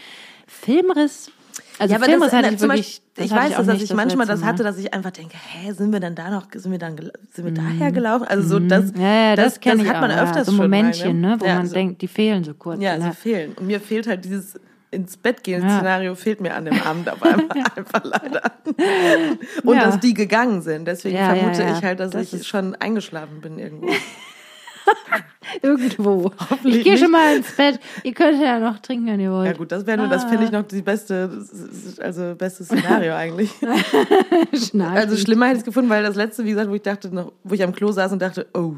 [0.46, 1.30] Filmriss.
[1.78, 3.02] Also Ja, aber Filmriss das, hatte ich wirklich.
[3.14, 4.52] Beispiel, ich weiß, das, dass nicht ich manchmal das letzte Mal.
[4.52, 6.96] hatte, dass ich einfach denke, hä, sind wir denn da noch, sind wir dann,
[7.32, 8.26] sind wir daher gelaufen?
[8.28, 9.00] Also so, das, Mhm.
[9.00, 10.22] Ja, ja, das, das, kenne das ich hat man auch.
[10.22, 12.54] öfters ja, so schon Momentchen, mal, ne, wo ja, man so, denkt, die fehlen so
[12.54, 12.80] kurz.
[12.82, 13.10] Ja, ne?
[13.10, 13.52] sie fehlen.
[13.54, 14.58] Und mir fehlt halt dieses
[14.90, 15.76] ins Bett gehen Ja.
[15.76, 17.34] Szenario fehlt mir an dem Abend einmal
[17.76, 18.42] einfach leider.
[19.62, 19.84] Und Ja.
[19.84, 20.86] dass die gegangen sind.
[20.88, 23.88] Deswegen Ja, vermute ich halt, dass Das ich schon eingeschlafen bin irgendwo.
[25.62, 26.30] Irgendwo.
[26.50, 27.80] Hoffentlich Ich gehe schon mal ins Bett.
[28.02, 29.46] Ihr könnt ja noch trinken, wenn ihr wollt.
[29.46, 30.28] Ja gut, das wäre nur, das Ah.
[30.28, 31.30] finde ich noch die beste,
[32.00, 33.50] also beste Szenario eigentlich.
[34.94, 37.32] Also schlimmer hätte ich es gefunden, weil das letzte, wie gesagt, wo ich dachte, noch,
[37.44, 38.74] wo ich am Klo saß und dachte, oh.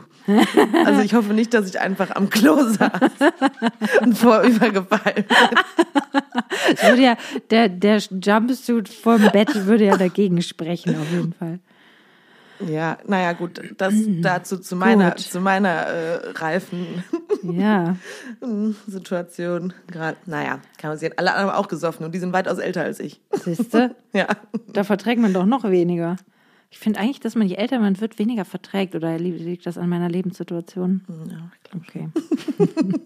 [0.85, 3.11] Also ich hoffe nicht, dass ich einfach am Klo saß
[4.03, 5.37] und vorübergefallen bin.
[6.71, 7.17] Das würde ja,
[7.51, 11.59] der, der Jumpsuit vom Bett würde ja dagegen sprechen, auf jeden Fall.
[12.67, 15.21] Ja, naja, gut, das dazu zu meiner, Gut.
[15.21, 17.05] zu meiner äh, reifen
[17.43, 17.97] Ja.
[18.87, 20.17] Situation gerade.
[20.27, 21.13] Naja, kann man sehen.
[21.17, 23.21] Alle anderen haben auch gesoffen und die sind weitaus älter als ich.
[23.33, 23.95] Siehst du?
[24.13, 24.27] Ja.
[24.73, 26.17] Da verträgt man doch noch weniger.
[26.73, 28.95] Ich finde eigentlich, dass man, je älter man wird, weniger verträgt.
[28.95, 31.03] Oder li- liegt das an meiner Lebenssituation?
[31.31, 32.09] ja Okay.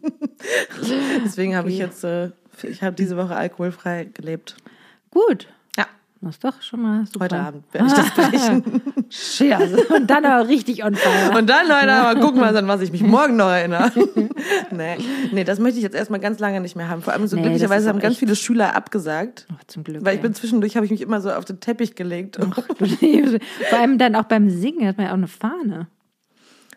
[1.24, 2.30] deswegen habe ich jetzt, äh,
[2.62, 4.56] ich habe diese Woche alkoholfrei gelebt.
[5.10, 5.48] Gut.
[5.76, 5.86] Ja,
[6.20, 7.24] Das ist doch schon mal super.
[7.24, 8.82] heute Abend werde ich das brechen.
[9.10, 9.72] Cheers.
[9.90, 11.36] Und dann aber richtig on fire.
[11.38, 13.90] Und dann, Leute, aber gucken wir an was ich mich morgen noch erinnere.
[14.70, 14.96] nee.
[15.32, 17.02] nee, das möchte ich jetzt erstmal ganz lange nicht mehr haben.
[17.02, 19.46] Vor allem so Nee, glücklicherweise haben ganz viele Schüler abgesagt.
[19.56, 20.04] Ach, zum Glück.
[20.04, 22.38] Weil ich bin zwischendurch, habe ich mich immer so auf den Teppich gelegt.
[22.78, 23.38] Liebst-
[23.70, 25.88] Vor allem dann auch beim Singen hat man ja auch eine Fahne.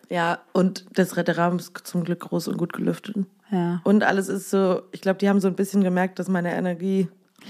[0.10, 3.16] ja, und das Raum ist zum Glück groß und gut gelüftet.
[3.52, 3.82] Ja.
[3.84, 7.08] Und alles ist so, ich glaube, die haben so ein bisschen gemerkt, dass meine Energie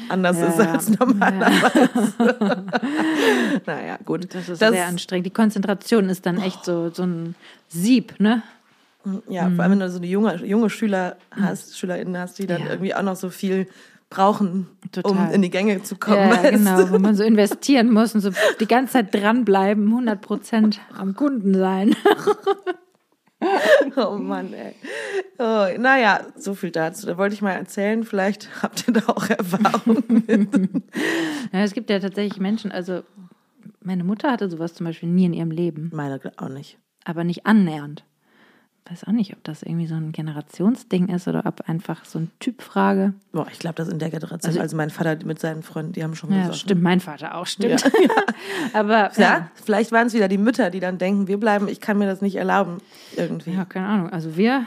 [0.09, 0.71] anders Ja, ist ja.
[0.71, 2.13] als normalerweise.
[3.65, 4.33] naja, gut.
[4.33, 5.25] Das ist sehr anstrengend.
[5.25, 7.35] Die Konzentration ist dann echt so, so ein
[7.67, 8.41] Sieb, ne?
[9.29, 12.61] Ja, vor allem wenn du so eine junge, junge Schüler hast, SchülerInnen hast, die dann
[12.61, 12.65] Mhm.
[12.67, 12.71] Ja.
[12.73, 13.67] irgendwie auch noch so viel
[14.09, 15.33] brauchen, um Total.
[15.33, 16.17] in die Gänge zu kommen.
[16.17, 20.79] Ja, genau, wo man so investieren muss und so die ganze Zeit dranbleiben, 100 Prozent
[20.97, 21.95] am Kunden sein.
[23.95, 24.73] Oh Mann, ey.
[25.39, 27.07] Oh, naja, so viel dazu.
[27.07, 28.03] Da wollte ich mal erzählen.
[28.03, 30.49] Vielleicht habt ihr da auch Erfahrung mit.
[31.51, 33.01] Ja, es gibt ja tatsächlich Menschen, also
[33.81, 36.77] meine Mutter hatte sowas zum Beispiel nie in ihrem Leben, Meine auch nicht.
[37.05, 38.03] aber nicht annähernd.
[38.89, 42.27] Weiß auch nicht, ob das irgendwie so ein Generationsding ist oder ob einfach so eine
[42.39, 43.13] Typfrage.
[43.33, 44.57] Boah, ich glaube, das in der Generation.
[44.59, 46.57] Also, mein Vater mit seinen Freunden, die haben schon Ja, gesagt.
[46.59, 47.83] stimmt, mein Vater auch, stimmt.
[48.73, 51.97] aber Ja, vielleicht waren es wieder die Mütter, die dann denken, wir bleiben, ich kann
[51.97, 52.77] mir das nicht erlauben.
[53.15, 53.51] Irgendwie.
[53.51, 54.09] Ja, keine Ahnung.
[54.09, 54.63] Also wir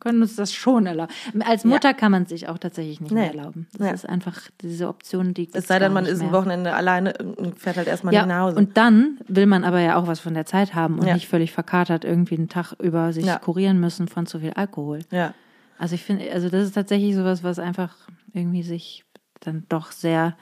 [0.00, 1.12] können uns das schon erlauben.
[1.44, 3.36] Als Mutter kann man es sich auch tatsächlich nicht mehr Nee.
[3.38, 3.66] erlauben.
[3.76, 3.92] Das Ja.
[3.94, 6.32] ist einfach diese Option, die es sei denn, man ist ein mehr.
[6.38, 8.56] Wochenende alleine und fährt halt erstmal Ja, nicht nach Hause.
[8.56, 11.14] und dann will man aber ja auch was von der Zeit haben und Ja.
[11.14, 13.38] nicht völlig verkatert irgendwie einen Tag über sich Ja.
[13.38, 15.00] kurieren müssen von zu viel Alkohol.
[15.10, 15.34] ja.
[15.78, 17.94] Also ich finde, also das ist tatsächlich sowas, was einfach
[18.32, 19.04] irgendwie sich
[19.40, 20.34] dann doch sehr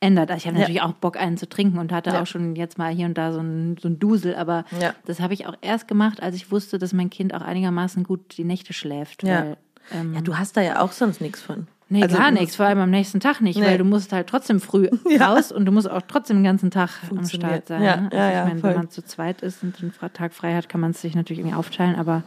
[0.00, 0.30] ändert.
[0.30, 0.60] Also ich habe Ja.
[0.62, 2.22] natürlich auch Bock, einen zu trinken und hatte Ja.
[2.22, 4.94] auch schon jetzt mal hier und da so ein, so ein Dusel, aber Ja.
[5.06, 8.36] das habe ich auch erst gemacht, als ich wusste, dass mein Kind auch einigermaßen gut
[8.38, 9.22] die Nächte schläft.
[9.22, 9.40] Ja.
[9.40, 9.56] Weil,
[9.92, 11.66] ähm, ja, du hast da ja auch sonst nichts von.
[11.92, 13.66] Nee, Also, gar nichts, vor allem am nächsten Tag nicht, Nee.
[13.66, 14.88] weil du musst halt trotzdem früh
[15.20, 17.24] raus und du musst auch trotzdem den ganzen Tag am.
[17.26, 17.82] Start sein.
[17.82, 18.08] Ja, ne?
[18.12, 20.92] also ich meine, wenn man zu zweit ist und Fra- Tag frei hat, kann man
[20.92, 22.22] es sich natürlich irgendwie aufteilen, aber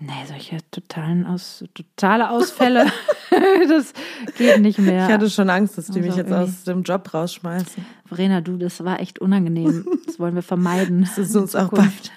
[0.00, 2.86] nee, solche totalen Aus, totale Ausfälle,
[3.68, 3.92] das
[4.36, 5.06] geht nicht mehr.
[5.06, 7.84] Ich hatte schon Angst, dass die Also mich jetzt aus dem Job rausschmeißen.
[8.06, 9.86] Verena, du, das war echt unangenehm.
[10.06, 11.02] Das wollen wir vermeiden.
[11.02, 12.12] Das ist uns auch bald.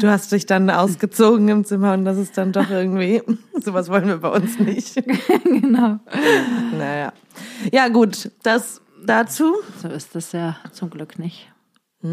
[0.00, 3.22] Du hast dich dann ausgezogen im Zimmer und das ist dann doch irgendwie,
[3.62, 4.94] sowas wollen wir bei uns nicht.
[5.44, 5.98] genau.
[6.78, 7.12] Naja.
[7.72, 9.54] Ja, gut, das dazu.
[9.82, 11.50] So ist das ja zum Glück nicht.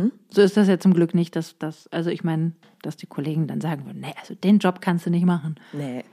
[0.01, 0.11] Hm?
[0.29, 3.47] So ist das ja zum Glück nicht, dass das, also ich meine, dass die Kollegen
[3.47, 5.55] dann sagen würden, nee, also den Job kannst du nicht machen.
[5.71, 6.03] Nee.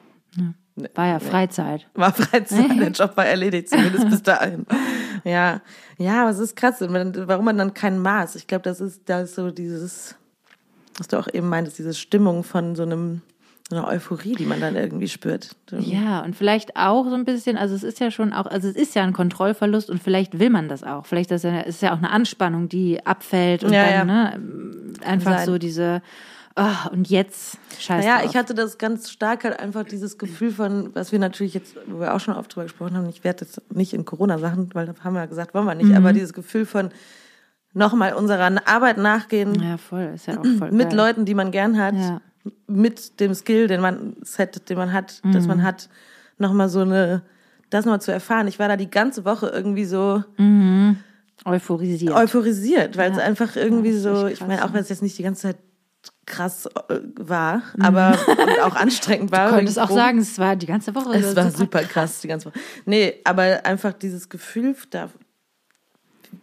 [0.95, 1.89] War ja Freizeit.
[1.95, 4.67] War Freizeit, der Job war erledigt, zumindest bis dahin.
[5.25, 5.61] Ja,
[5.99, 8.37] ja, aber es ist krass, warum man dann kein Maß.
[8.37, 10.15] Ich glaube, das ist, da ist so dieses,
[10.97, 13.23] was du auch eben meintest, diese Stimmung von so einem,
[13.71, 15.51] so einer Euphorie, die man dann irgendwie spürt.
[15.71, 18.75] Ja, und vielleicht auch so ein bisschen, also es ist ja schon auch, also es
[18.75, 21.07] ist ja ein Kontrollverlust und vielleicht will man das auch.
[21.07, 24.05] Vielleicht ist ja, ist ja auch eine Anspannung, die abfällt und Ja, dann ja.
[24.37, 24.41] Ne,
[25.05, 25.47] einfach sein.
[25.47, 26.03] so diese,
[26.57, 28.07] ah, und jetzt scheiße.
[28.09, 31.77] Naja, ich hatte das ganz stark halt einfach dieses Gefühl von, was wir natürlich jetzt,
[31.87, 34.87] wo wir auch schon oft drüber gesprochen haben, ich werde jetzt nicht in Corona-Sachen, weil
[34.87, 36.91] da haben wir ja gesagt, wollen wir nicht, aber dieses Gefühl von
[37.73, 40.73] nochmal unserer Arbeit nachgehen, Ja, voll, ist ja auch voll.
[40.73, 40.97] mit geil.
[40.97, 42.21] Leuten, die man gern hat, Ja.
[42.67, 45.89] Mit dem Skill, den man, Set, den man hat, dass man hat,
[46.39, 47.23] nochmal so eine,
[47.69, 48.49] das nochmal zu erfahren.
[48.49, 50.25] Ich war da die ganze Woche irgendwie so
[51.45, 52.15] Euphorisiert.
[52.15, 53.25] euphorisiert, weil es Ja.
[53.25, 55.57] einfach irgendwie so, ich meine, auch wenn es jetzt nicht die ganze Zeit
[56.27, 59.49] krass äh, war, aber und auch anstrengend war.
[59.51, 61.15] du könntest auch sagen, es war die ganze Woche.
[61.17, 62.59] es war super super krass die ganze Woche.
[62.87, 65.11] Nee, aber einfach dieses Gefühl, da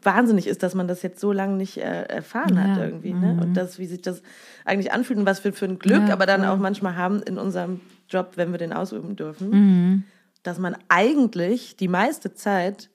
[0.01, 3.37] wahnsinnig ist, dass man das jetzt so lange nicht äh, erfahren hat Ja, irgendwie, ne?
[3.41, 4.21] Und das, wie sich das
[4.65, 6.49] eigentlich anfühlt und was wir für ein Glück, Ja, aber dann voll.
[6.49, 7.79] auch manchmal haben in unserem
[8.09, 10.03] Job, wenn wir den ausüben dürfen, Mhm.
[10.43, 12.89] dass man eigentlich die meiste Zeit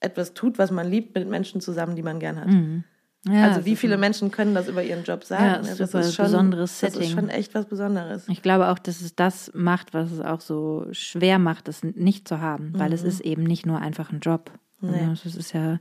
[0.00, 2.48] etwas tut, was man liebt, mit Menschen zusammen, die man gern hat.
[3.26, 5.44] Ja, also wie das viele Menschen können das über ihren Job sagen?
[5.44, 5.74] Ja, ne?
[5.74, 7.10] super besonderes Das ist Setting.
[7.10, 8.28] schon echt was Besonderes.
[8.28, 12.28] Ich glaube auch, dass es das macht, was es auch so schwer macht, das nicht
[12.28, 14.52] zu haben, weil es ist eben nicht nur einfach ein Job.
[14.80, 15.00] Nee.
[15.08, 15.78] Also Es ist ja,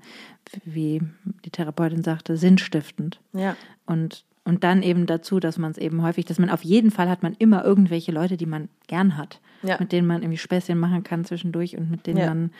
[0.65, 1.01] wie
[1.45, 3.19] die Therapeutin sagte, sinnstiftend.
[3.33, 3.55] Ja.
[3.85, 7.09] Und, und dann eben dazu, dass man es eben häufig, dass man auf jeden Fall
[7.09, 9.77] hat man immer irgendwelche Leute, die man gern hat, Ja.
[9.79, 12.27] mit denen man irgendwie Späßchen machen kann zwischendurch und mit denen Ja.
[12.29, 12.51] man,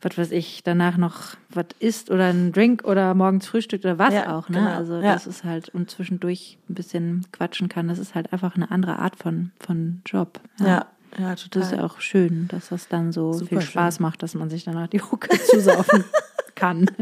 [0.00, 4.14] was weiß ich, danach noch was isst oder einen Drink oder morgens Frühstück oder was
[4.14, 4.48] Ja, auch.
[4.48, 4.58] Ne?
[4.58, 4.70] genau.
[4.70, 5.12] Also Ja.
[5.12, 8.98] das ist halt, und zwischendurch ein bisschen quatschen kann, das ist halt einfach eine andere
[8.98, 10.40] Art von, von Job.
[10.60, 10.86] Ja,
[11.18, 11.48] ja, total.
[11.62, 13.70] Das ist ja auch schön, dass das dann so Super viel schön.
[13.70, 16.04] Spaß macht, dass man sich danach die Hucke zusaufen
[16.54, 16.86] kann.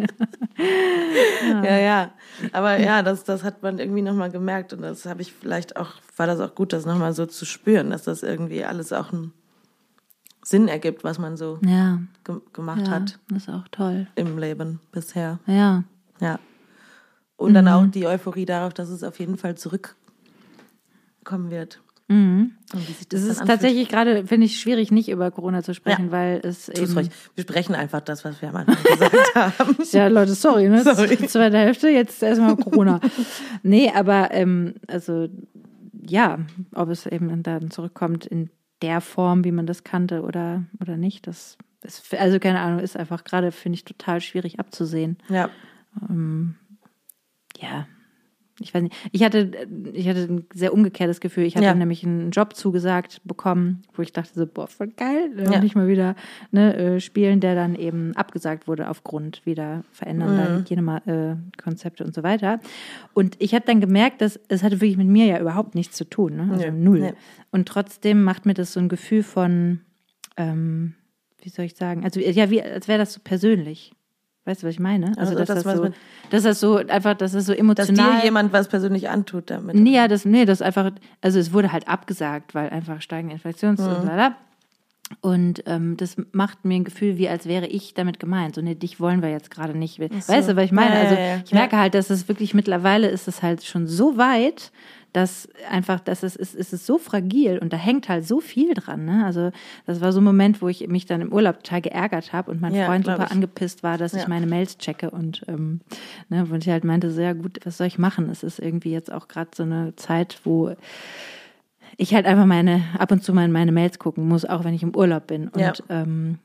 [1.62, 2.10] Ja, ja.
[2.52, 5.92] Aber ja, das, das hat man irgendwie nochmal gemerkt und das habe ich vielleicht auch,
[6.16, 9.32] war das auch gut, das nochmal so zu spüren, dass das irgendwie alles auch einen
[10.42, 14.06] Sinn ergibt, was man so Ja, ge gemacht ja hat das ist auch toll.
[14.14, 15.38] im Leben bisher.
[15.46, 15.84] Ja,
[16.20, 16.38] Ja.
[17.36, 19.96] Und dann auch die Euphorie darauf, dass es auf jeden Fall zurückkommen
[21.50, 21.80] wird.
[22.08, 23.48] Sich Das ist anfühlt.
[23.48, 26.10] tatsächlich gerade, finde ich, schwierig, nicht über Corona zu sprechen, Ja.
[26.12, 26.92] weil es Tu's eben.
[26.92, 27.10] ruhig.
[27.34, 29.76] Wir sprechen einfach das, was wir am Anfang gesagt haben.
[29.90, 30.82] Ja, Leute, sorry, ne?
[30.84, 31.16] Sorry.
[31.26, 33.00] Zweite Hälfte, jetzt erstmal Corona.
[33.64, 35.28] nee, aber ähm, also
[36.08, 36.38] ja,
[36.74, 38.50] ob es eben dann zurückkommt in
[38.82, 42.96] der Form, wie man das kannte oder, oder nicht, das ist, also keine Ahnung, ist
[42.96, 45.18] einfach gerade, finde ich, total schwierig abzusehen.
[45.28, 45.50] Ja.
[47.58, 47.86] Ja.
[48.58, 48.94] Ich weiß nicht.
[49.12, 49.52] Ich hatte,
[49.92, 51.44] ich hatte ein sehr umgekehrtes Gefühl.
[51.44, 51.74] Ich hatte Ja.
[51.74, 55.30] nämlich einen Job zugesagt bekommen, wo ich dachte so, boah, voll geil.
[55.38, 55.60] Äh, Ja.
[55.60, 56.14] Nicht mal wieder
[56.52, 60.58] ne, äh, spielen, der dann eben abgesagt wurde aufgrund wieder verändernder Mhm.
[60.60, 62.60] Hygienekonzepte und so weiter.
[63.14, 66.04] Und ich habe dann gemerkt, dass es hatte wirklich mit mir ja überhaupt nichts zu
[66.08, 66.36] tun.
[66.36, 66.48] Ne?
[66.52, 66.70] Also Nee.
[66.70, 67.00] null.
[67.00, 67.12] Nee.
[67.50, 69.80] Und trotzdem macht mir das so ein Gefühl von,
[70.38, 70.94] ähm,
[71.42, 73.92] wie soll ich sagen, also ja, wie, als wäre das so persönlich.
[74.46, 75.08] Weißt du, was ich meine?
[75.08, 75.88] Also, Also, dass das das, so,
[76.30, 78.20] dass das so einfach, dass das so Dass emotional.
[78.20, 79.74] dir jemand was persönlich antut damit.
[79.74, 83.80] Nee, ja, das, nee, das einfach, also es wurde halt abgesagt, weil einfach steigende Infektions
[83.80, 83.86] Mhm.
[83.86, 84.08] und so.
[85.20, 88.56] Und ähm, das macht mir ein Gefühl, wie als wäre ich damit gemeint.
[88.56, 90.00] So, nee, dich wollen wir jetzt gerade nicht.
[90.00, 90.96] Weißt du, was ich meine?
[90.96, 94.72] Also ich merke halt, dass es wirklich mittlerweile ist es halt schon so weit,
[95.16, 98.74] dass einfach, dass es ist, es ist so fragil und da hängt halt so viel
[98.74, 99.06] dran.
[99.06, 99.24] Ne?
[99.24, 99.50] Also
[99.86, 102.60] das war so ein Moment, wo ich mich dann im Urlaub total geärgert habe und
[102.60, 103.30] mein Ja, Freund super ich.
[103.30, 104.28] angepisst war, dass ich Ja.
[104.28, 105.80] meine Mails checke und ähm,
[106.28, 108.28] ne, wo ich halt meinte, sehr gut, was soll ich machen?
[108.28, 110.74] Es ist irgendwie jetzt auch gerade so eine Zeit, wo
[111.96, 114.74] ich halt einfach meine, ab und zu mal in meine Mails gucken muss, auch wenn
[114.74, 115.48] ich im Urlaub bin.
[115.48, 115.72] Und Ja.
[115.88, 116.38] ähm,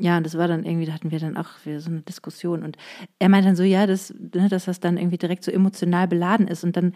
[0.00, 2.62] ja, und das war dann irgendwie, da hatten wir dann auch wieder so eine Diskussion.
[2.64, 2.76] Und
[3.18, 6.48] er meinte dann so, ja, dass, ne, dass das dann irgendwie direkt so emotional beladen
[6.48, 6.64] ist.
[6.64, 6.94] Und dann,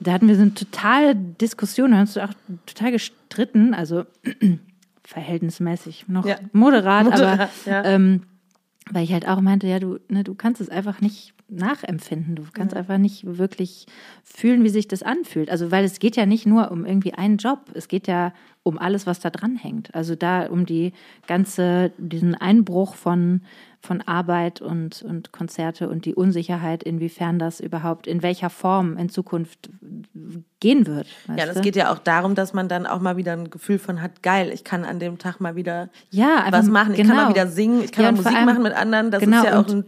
[0.00, 2.32] da hatten wir so eine totale Diskussion, da haben uns auch
[2.66, 4.04] total gestritten, also
[5.04, 6.36] verhältnismäßig noch Ja.
[6.52, 7.84] moderat, aber Moderat, ja.
[7.84, 8.22] ähm,
[8.90, 12.36] weil ich halt auch meinte, ja, du, ne, du kannst es einfach nicht nachempfinden.
[12.36, 13.86] Du kannst einfach nicht wirklich
[14.22, 15.50] fühlen, wie sich das anfühlt.
[15.50, 17.70] Also, weil es geht ja nicht nur um irgendwie einen Job.
[17.74, 18.32] Es geht ja
[18.62, 19.94] um alles, was da dran hängt.
[19.94, 20.92] Also da um die
[21.26, 23.42] ganze, diesen Einbruch von,
[23.84, 29.08] von Arbeit und, und Konzerte und die Unsicherheit, inwiefern das überhaupt, in welcher Form in
[29.10, 29.68] Zukunft
[30.60, 31.06] gehen wird.
[31.28, 31.60] Ja, das du?
[31.60, 34.50] geht ja auch darum, dass man dann auch mal wieder ein Gefühl von hat, geil,
[34.52, 37.46] ich kann an dem Tag mal wieder ja, einfach, was machen, ich kann mal wieder
[37.46, 39.68] singen, ich kann Ja, mal Musik allem- machen mit anderen, das genau, ist ja auch
[39.68, 39.84] ein,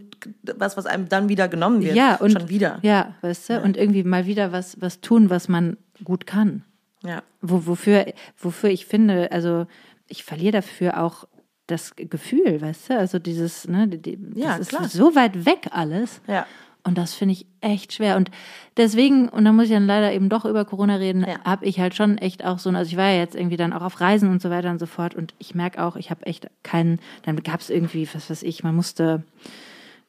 [0.57, 1.95] was, was einem dann wieder genommen wird.
[1.95, 2.79] Ja, und Schon wieder.
[2.83, 6.63] Ja, weißt du, und irgendwie mal wieder was, was tun, was man gut kann.
[7.03, 7.23] Ja.
[7.41, 8.05] Wo, wofür,
[8.37, 9.65] wofür ich finde, also
[10.07, 11.27] ich verliere dafür auch
[11.67, 12.97] das Gefühl, weißt du?
[12.97, 14.83] Also dieses, ne, die, die- Ja, das klar.
[14.85, 16.21] ist so weit weg alles.
[16.27, 16.45] Ja.
[16.83, 18.15] Und das finde ich echt schwer.
[18.15, 18.31] Und
[18.77, 21.43] deswegen, und da muss ich dann leider eben doch über Corona reden, Ja.
[21.43, 23.81] habe ich halt schon echt auch so, also ich war ja jetzt irgendwie dann auch
[23.81, 25.13] auf Reisen und so weiter und so fort.
[25.13, 28.63] Und ich merke auch, ich habe echt keinen, dann gab es irgendwie, was weiß ich,
[28.63, 29.23] man musste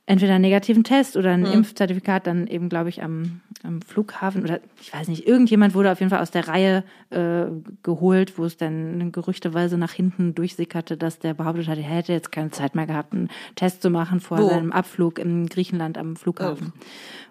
[0.09, 4.59] entweder einen negativen Test oder ein Impfzertifikat dann eben, glaube ich, am, am Flughafen oder
[4.81, 7.45] ich weiß nicht, irgendjemand wurde auf jeden Fall aus der Reihe äh,
[7.83, 12.33] geholt, wo es dann gerüchteweise nach hinten durchsickerte, dass der behauptet hat, er hätte jetzt
[12.33, 14.49] keine Zeit mehr gehabt, einen Test zu machen vor Wo?
[14.49, 16.73] seinem Abflug in Griechenland am Flughafen.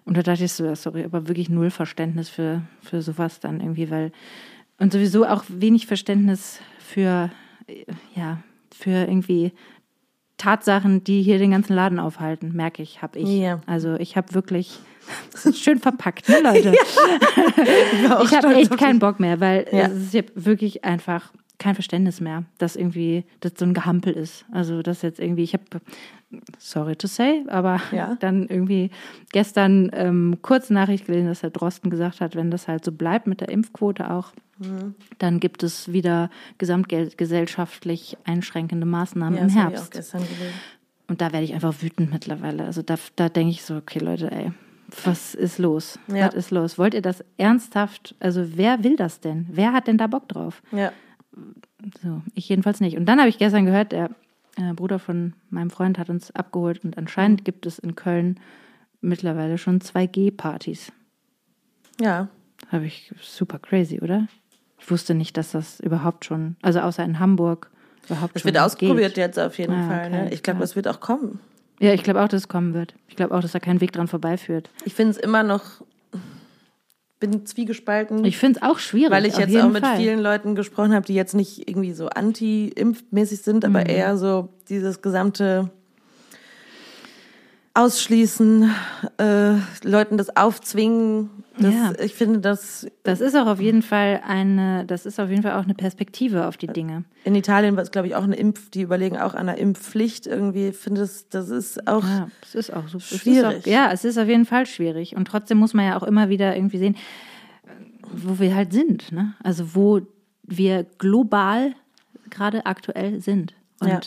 [0.04, 3.90] Und da dachte ich so, sorry, aber wirklich null Verständnis für, für sowas dann irgendwie,
[3.90, 4.12] weil
[4.78, 7.32] und sowieso auch wenig Verständnis für,
[7.66, 8.38] äh, ja,
[8.72, 9.52] für irgendwie
[10.38, 13.28] Tatsachen, die hier den ganzen Laden aufhalten, merke ich, habe ich.
[13.28, 13.60] Ja.
[13.66, 14.78] Also ich habe wirklich,
[15.54, 16.72] schön verpackt, ne Leute?
[18.10, 19.86] auch ich habe stolz echt keinen Bock mehr, weil Ja.
[19.86, 24.12] es ist, ich habe wirklich einfach kein Verständnis mehr, dass irgendwie das so ein Gehampel
[24.12, 24.44] ist.
[24.52, 25.64] Also das jetzt irgendwie, ich habe,
[26.58, 28.16] sorry to say, aber Ja.
[28.20, 28.90] dann irgendwie
[29.32, 33.26] gestern ähm, kurz Nachricht gelesen, dass Herr Drosten gesagt hat, wenn das halt so bleibt
[33.26, 34.96] mit der Impfquote auch, Mhm.
[35.18, 40.14] dann gibt es wieder gesamtgesellschaftlich einschränkende Maßnahmen Ja, im Herbst.
[41.06, 42.64] Und da werde ich einfach wütend mittlerweile.
[42.64, 44.52] Also da, da denke ich so, okay Leute, ey,
[45.04, 45.98] was ist los?
[46.08, 46.26] Ja.
[46.26, 46.76] Was ist los?
[46.78, 48.14] Wollt ihr das ernsthaft?
[48.20, 49.46] Also wer will das denn?
[49.50, 50.60] Wer hat denn da Bock drauf?
[50.72, 50.92] Ja.
[52.02, 52.96] So, ich jedenfalls nicht.
[52.96, 54.10] Und dann habe ich gestern gehört, der
[54.56, 58.40] äh, Bruder von meinem Freund hat uns abgeholt und anscheinend gibt es in Köln
[59.00, 60.92] mittlerweile schon 2G-Partys.
[62.00, 62.28] Ja.
[62.72, 64.26] Habe ich super crazy, oder?
[64.80, 67.70] Ich wusste nicht, dass das überhaupt schon, also außer in Hamburg
[68.06, 69.16] überhaupt Das schon wird ausprobiert geht.
[69.18, 70.10] jetzt auf jeden Ah, Fall.
[70.10, 70.22] Ne?
[70.24, 70.60] okay, Ich glaube, klar.
[70.66, 71.40] das wird auch kommen.
[71.80, 72.94] Ja, ich glaube auch, dass es kommen wird.
[73.06, 74.68] Ich glaube auch, dass da kein Weg dran vorbeiführt.
[74.84, 75.82] Ich finde es immer noch,
[77.20, 78.24] bin zwiegespalten.
[78.24, 79.10] Ich finde es auch schwierig.
[79.10, 79.96] weil ich jetzt auch mit Fall.
[79.96, 83.86] vielen Leuten gesprochen habe, die jetzt nicht irgendwie so anti-impfmäßig sind, aber Mhm.
[83.90, 85.70] eher so dieses gesamte
[87.78, 88.74] ausschließen,
[89.18, 89.54] äh,
[89.84, 91.30] Leuten das aufzwingen.
[91.58, 91.92] Das, Ja.
[92.02, 95.52] Ich finde, das Das ist auch auf jeden Fall eine, das ist auf jeden Fall
[95.52, 97.04] auch eine Perspektive auf die Dinge.
[97.24, 100.26] in Italien war es, glaube ich, auch eine Impf, die überlegen auch an einer Impfpflicht
[100.26, 100.68] irgendwie.
[100.68, 102.04] Ich finde, das, das ist auch.
[102.04, 103.64] Ja, es ist auch ist Schwierig.
[103.64, 105.14] Auch, ja, es ist auf jeden Fall schwierig.
[105.14, 106.96] Und trotzdem muss man ja auch immer wieder irgendwie sehen,
[108.12, 109.12] wo wir halt sind.
[109.12, 109.34] Ne?
[109.42, 110.00] Also wo
[110.42, 111.74] wir global
[112.30, 113.54] gerade aktuell sind.
[113.80, 114.00] Und Ja.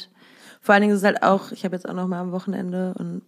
[0.64, 2.94] Vor allen Dingen ist es halt auch, ich habe jetzt auch noch mal am Wochenende
[3.00, 3.24] und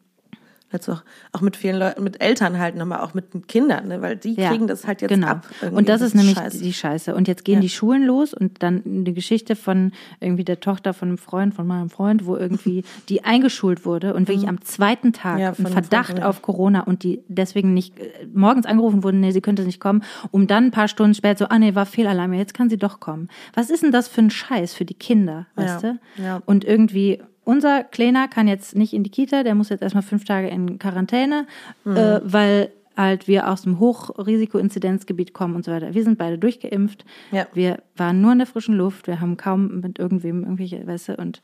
[0.74, 4.02] jetzt auch, auch mit vielen Leuten, mit Eltern halt nochmal, auch mit den Kindern, ne?
[4.02, 5.28] weil die Ja, kriegen das halt jetzt genau.
[5.28, 5.48] ab.
[5.62, 5.78] irgendwie.
[5.78, 6.62] Und das ist nämlich scheiße.
[6.62, 7.16] die Scheiße.
[7.16, 7.62] Und jetzt gehen Ja.
[7.62, 11.66] die Schulen los und dann eine Geschichte von irgendwie der Tochter von einem Freund, von
[11.66, 15.40] meinem Freund, wo irgendwie die eingeschult wurde und wirklich am zweiten Tag Mhm.
[15.40, 16.28] Ja, ein von- Verdacht ja.
[16.28, 20.04] auf Corona und die deswegen nicht äh, morgens angerufen wurden, nee, sie könnte nicht kommen,
[20.32, 23.00] um dann ein paar Stunden später so, ah nee, war Fehlalarm, jetzt kann sie doch
[23.00, 23.30] kommen.
[23.54, 26.00] Was ist denn das für ein Scheiß für die Kinder, weißt du?
[26.18, 26.42] ja.
[26.46, 30.26] Und irgendwie unser Kleiner kann jetzt nicht in die Kita, der muss jetzt erstmal fünf
[30.26, 31.46] Tage in Quarantäne,
[31.84, 31.96] Mhm.
[31.98, 35.94] äh, weil halt wir aus dem Hochrisiko-Inzidenzgebiet kommen und so weiter.
[35.94, 37.06] Wir sind beide durchgeimpft.
[37.32, 37.48] Ja.
[37.54, 39.08] Wir waren nur in der frischen Luft.
[39.08, 41.42] Wir haben kaum mit irgendwem irgendwelche, weißt du, und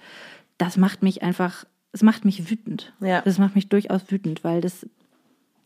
[0.58, 2.94] das macht mich einfach, es macht mich wütend.
[3.00, 3.22] Ja.
[3.22, 4.86] Das macht mich durchaus wütend, weil das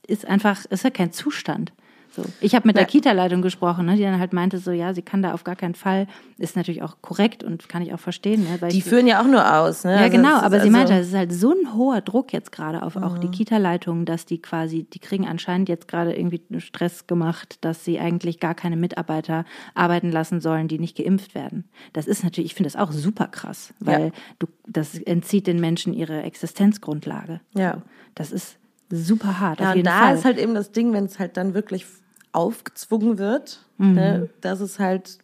[0.08, 1.74] ist einfach, ist ja kein Zustand.
[2.16, 2.24] So.
[2.42, 2.86] Ich habe mit der.
[2.86, 5.74] Kita-Leitung gesprochen, ne, die dann halt meinte, so ja, sie kann da auf gar keinen
[5.74, 6.06] Fall,
[6.38, 8.44] ist natürlich auch korrekt und kann ich auch verstehen.
[8.44, 9.84] Ne, Die führen ja auch nur aus.
[9.84, 9.94] Ne?
[9.94, 12.52] ja, Also genau, aber sie also- meinte, es ist halt so ein hoher Druck jetzt
[12.52, 13.22] gerade auf auch Mhm.
[13.22, 18.00] die Kita-Leitungen, dass die quasi, die kriegen anscheinend jetzt gerade irgendwie Stress gemacht, dass sie
[18.00, 19.44] eigentlich gar keine Mitarbeiter
[19.74, 21.64] arbeiten lassen sollen, die nicht geimpft werden.
[21.94, 24.12] Das ist natürlich, ich finde das auch super krass, weil Ja.
[24.38, 27.42] du, das entzieht den Menschen ihre Existenzgrundlage.
[27.56, 27.82] Ja.
[28.16, 28.58] Das ist
[28.92, 30.16] super hart, Ja, und da Fall.
[30.16, 31.86] ist halt eben das Ding, wenn es halt dann wirklich
[32.34, 33.94] aufgezwungen wird, Mhm.
[33.96, 35.18] ne, das ist halt,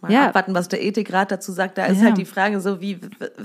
[0.00, 0.28] mal Ja.
[0.28, 1.78] abwarten, was der Ethikrat dazu sagt.
[1.78, 2.06] Da ist Ja.
[2.06, 2.98] halt die Frage so, wie,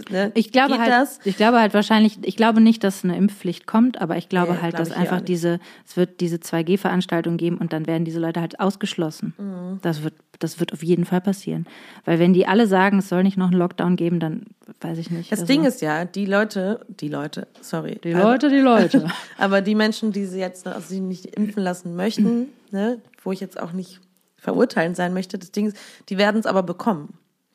[0.10, 1.20] ne, Ich glaube geht halt, das?
[1.24, 4.60] ich glaube halt wahrscheinlich, ich glaube nicht, dass eine Impfpflicht kommt, aber ich glaube Nee,
[4.62, 8.42] halt, glaube dass einfach diese, es wird diese 2G-Veranstaltung geben und dann werden diese Leute
[8.42, 9.34] halt ausgeschlossen.
[9.38, 9.80] Mhm.
[9.82, 11.66] Das wird, das wird auf jeden Fall passieren.
[12.06, 14.46] Weil wenn die alle sagen, es soll nicht noch einen Lockdown geben, dann
[14.82, 15.32] weiß ich nicht.
[15.32, 18.00] Das Also- Ding ist ja, die Leute, die Leute, sorry.
[18.04, 19.06] Die Leute, die Leute.
[19.38, 23.40] Aber die Menschen, die sie jetzt noch, sie nicht impfen lassen möchten, ne, wo ich
[23.40, 24.00] jetzt auch nicht
[24.42, 25.78] verurteilend sein möchte, das Ding ist,
[26.10, 27.14] die werden es aber bekommen.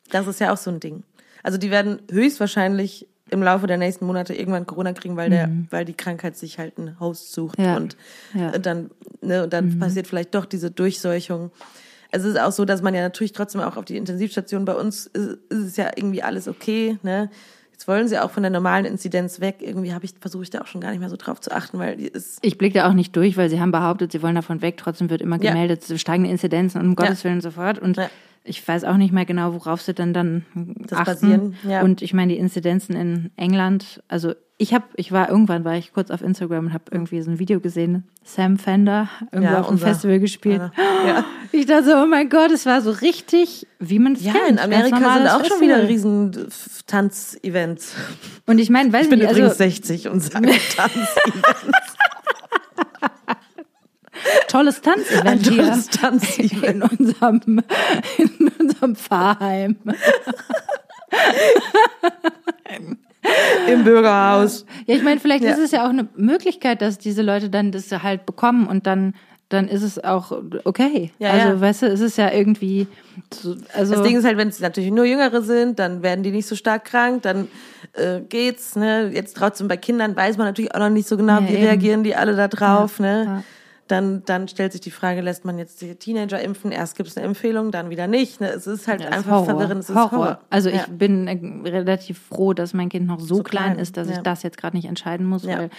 [0.09, 1.03] Das ist ja auch so ein Ding.
[1.43, 5.83] Also die werden höchstwahrscheinlich im Laufe der nächsten Monate irgendwann Corona kriegen, weil der, weil
[5.83, 7.63] die Krankheit sich halt einen Host sucht Mhm.
[7.65, 7.75] Ja.
[7.75, 7.97] und
[8.33, 8.47] Ja.
[8.47, 8.53] Mhm.
[8.53, 11.51] äh, dann, ne, und dann passiert vielleicht doch diese Durchseuchung.
[12.09, 15.07] Es ist auch so, dass man ja natürlich trotzdem auch auf die Intensivstation bei uns
[15.07, 17.29] ist, ist es ja irgendwie alles okay, ne?
[17.77, 19.57] Jetzt wollen sie auch von der normalen Inzidenz weg.
[19.59, 21.77] Irgendwie habe ich versuche ich da auch schon gar nicht mehr so drauf zu achten,
[21.77, 24.33] weil die ist Ich blicke da auch nicht durch, weil sie haben behauptet, sie wollen
[24.33, 24.77] davon weg.
[24.77, 25.51] Trotzdem wird immer Ja.
[25.51, 27.77] gemeldet, steigende Inzidenzen und um Gottes Willen und so fort.
[27.77, 28.09] Und Ja.
[28.47, 30.45] Ich weiß auch nicht mehr genau, worauf sie dann dann
[30.85, 31.05] Das achten.
[31.05, 31.81] basieren, ja.
[31.81, 35.93] Und ich meine, die Inzidenzen in England, also ich habe, ich war irgendwann, war ich
[35.93, 39.69] kurz auf Instagram und habe irgendwie so ein Video gesehen, Sam Fender, irgendwo Ja, auf
[39.69, 40.61] unser- Festival gespielt.
[41.05, 41.23] Ja.
[41.53, 44.49] Ich dachte so, oh mein Gott, es war so richtig, wie man es Ja, kennt.
[44.49, 45.61] in Amerika sind auch schon Festival.
[45.61, 46.47] wieder riesen
[46.87, 47.93] Tanzevents.
[48.45, 51.95] Und ich meine, weiß Ich bin nicht, übrigens also 60 und sage Tanzevents.
[54.47, 56.63] Tolles Tanzevent hier tolles Tanzevent.
[56.63, 57.61] in unserem,
[58.17, 59.75] in unserem Pfarrheim.
[63.69, 64.65] Im Bürgerhaus.
[64.85, 65.51] Ja, ich meine, vielleicht Ja.
[65.51, 69.13] ist es ja auch eine Möglichkeit, dass diese Leute dann das halt bekommen und dann
[69.49, 70.33] dann ist es auch
[70.65, 71.13] okay.
[71.19, 71.61] Ja, also, ja.
[71.61, 72.85] weißt du, es ist ja irgendwie
[73.33, 76.31] so, also Das Ding ist halt, wenn es natürlich nur Jüngere sind, dann werden die
[76.31, 77.47] nicht so stark krank, dann
[77.93, 78.75] äh, geht's.
[78.75, 79.09] Ne?
[79.13, 81.63] Jetzt trotzdem bei Kindern weiß man natürlich auch noch nicht so genau, Ja, wie eben.
[81.63, 82.99] reagieren die alle da drauf.
[82.99, 83.45] ne?
[83.87, 86.71] Dann, dann stellt sich die Frage, lässt man jetzt die Teenager impfen?
[86.71, 88.41] Erst gibt es eine Empfehlung, dann wieder nicht.
[88.41, 88.49] Ne?
[88.49, 89.45] Es ist halt Ja, einfach Horror.
[89.45, 89.83] verwirrend.
[89.83, 90.11] Es ist Horror.
[90.11, 90.39] Horror.
[90.49, 90.75] Also ja.
[90.75, 94.09] ich bin äh, relativ froh, dass mein Kind noch so, So klein, klein, ist, dass
[94.09, 94.21] ich ja.
[94.21, 95.69] das jetzt gerade nicht entscheiden muss, weil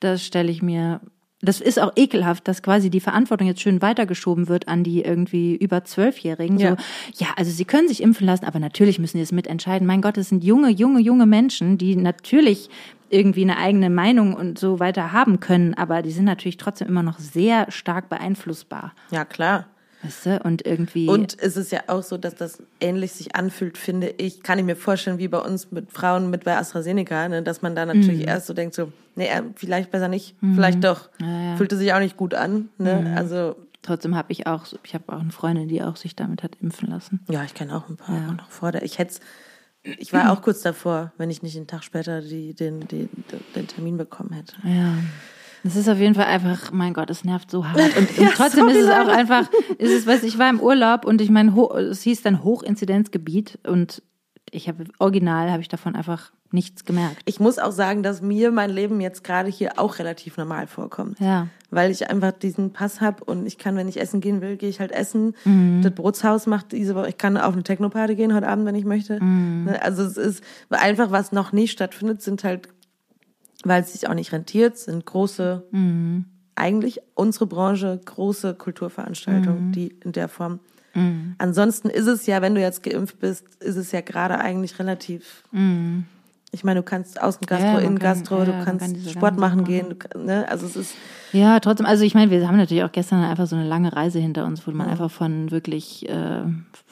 [0.00, 1.00] das stelle ich mir.
[1.44, 5.56] Das ist auch ekelhaft, dass quasi die Verantwortung jetzt schön weitergeschoben wird an die irgendwie
[5.56, 6.56] über Zwölfjährigen.
[6.58, 6.70] Ja.
[6.70, 6.76] So,
[7.24, 9.84] ja, also sie können sich impfen lassen, aber natürlich müssen sie es mitentscheiden.
[9.84, 12.70] Mein Gott, es sind junge, junge, junge Menschen, die natürlich
[13.12, 17.02] irgendwie eine eigene Meinung und so weiter haben können, aber die sind natürlich trotzdem immer
[17.02, 18.92] noch sehr stark beeinflussbar.
[19.10, 19.66] ja, klar.
[20.04, 20.40] Weißt du?
[20.42, 21.06] Und irgendwie.
[21.08, 24.42] Und es ist ja auch so, dass das ähnlich sich anfühlt, finde ich.
[24.42, 27.76] Kann ich mir vorstellen, wie bei uns mit Frauen mit bei AstraZeneca, ne, dass man
[27.76, 28.28] da natürlich Mhm.
[28.28, 31.08] erst so denkt, so, nee, äh, vielleicht besser nicht, vielleicht doch.
[31.20, 31.54] ja.
[31.56, 32.68] Fühlte sich auch nicht gut an.
[32.78, 33.12] Ne?
[33.16, 33.54] Also,
[33.84, 36.88] Trotzdem habe ich auch, ich habe auch eine Freundin, die auch sich damit hat impfen
[36.88, 37.20] lassen.
[37.28, 38.82] ja, ich kenne auch ein paar noch vor der.
[38.84, 39.14] Ich hätte
[39.82, 43.08] ich war auch kurz davor, wenn ich nicht einen Tag später die, den, den,
[43.54, 44.54] den Termin bekommen hätte.
[44.64, 44.94] Ja.
[45.64, 47.96] Es ist auf jeden Fall einfach, mein Gott, es nervt so hart.
[47.96, 51.04] Und, Ja, und trotzdem ist es auch einfach, ist es, weiß ich war im Urlaub
[51.04, 54.02] und ich meine, es hieß dann Hochinzidenzgebiet und
[54.54, 57.16] ich habe original habe ich davon einfach nichts gemerkt.
[57.24, 61.18] Ich muss auch sagen, dass mir mein Leben jetzt gerade hier auch relativ normal vorkommt.
[61.18, 61.48] Ja.
[61.70, 64.68] Weil ich einfach diesen Pass habe und ich kann, wenn ich essen gehen will, gehe
[64.68, 65.34] ich halt essen.
[65.46, 65.80] Mhm.
[65.82, 68.84] Das Bootshaus macht diese Woche, ich kann auf eine Technoparty gehen heute Abend, wenn ich
[68.84, 69.18] möchte.
[69.22, 69.64] Mhm.
[69.64, 72.68] Ne, Also es ist einfach, was noch nicht stattfindet, sind halt,
[73.64, 76.26] weil es sich auch nicht rentiert, sind große, Mhm.
[76.56, 79.72] eigentlich unsere Branche, große Kulturveranstaltungen, Mhm.
[79.72, 80.60] die in der Form.
[81.38, 85.42] Ansonsten ist es ja, wenn du jetzt geimpft bist, ist es ja gerade eigentlich relativ
[86.54, 89.64] ich meine, du kannst Außengastro, Ja, Innengastro, kann- ja, du kannst kann Sport machen Sachen
[89.64, 89.96] gehen.
[90.12, 90.46] Du, ne?
[90.50, 90.94] Also es ist,
[91.32, 94.18] Ja, trotzdem, also ich meine, wir haben natürlich auch gestern einfach so eine lange Reise
[94.18, 96.42] hinter uns, wo man einfach von wirklich, äh,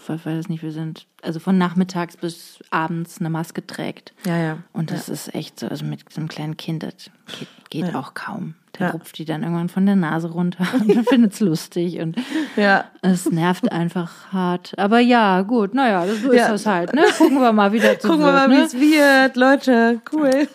[0.09, 4.12] ich weiß nicht, wir sind, also von nachmittags bis abends eine Maske trägt.
[4.26, 4.59] ja, ja.
[4.72, 6.94] Und das ist echt so, also mit so einem kleinen Kind, das
[7.38, 8.55] geht, geht auch kaum.
[8.78, 8.92] Der Ja.
[8.92, 12.16] rupft die dann irgendwann von der Nase runter und findet es lustig und
[12.57, 12.84] Ja.
[13.03, 14.72] es nervt einfach hart.
[14.78, 16.48] Aber ja, gut, naja, so ist Ja.
[16.51, 17.03] das halt, ne?
[17.18, 18.62] Gucken wir mal, wie das so Gucken wir wird, mal, wie ne?
[18.64, 20.01] es wird, Leute.
[20.12, 20.30] Cool.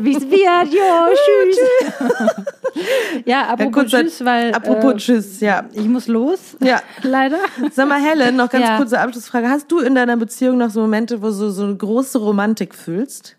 [0.00, 0.72] wie es wird.
[0.72, 1.14] Jo,
[1.52, 3.22] tschüss.
[3.26, 5.64] ja, apropos tschüss, weil Apropos äh, Tschüss, ja.
[5.74, 6.56] ich muss los.
[6.60, 6.80] Ja.
[7.02, 7.38] Leider.
[7.70, 9.48] Sag mal, Helen, noch ganz Kurze Abschlussfrage.
[9.48, 13.36] Hast du in deiner Beziehung noch so Momente, wo du so, eine große Romantik fühlst?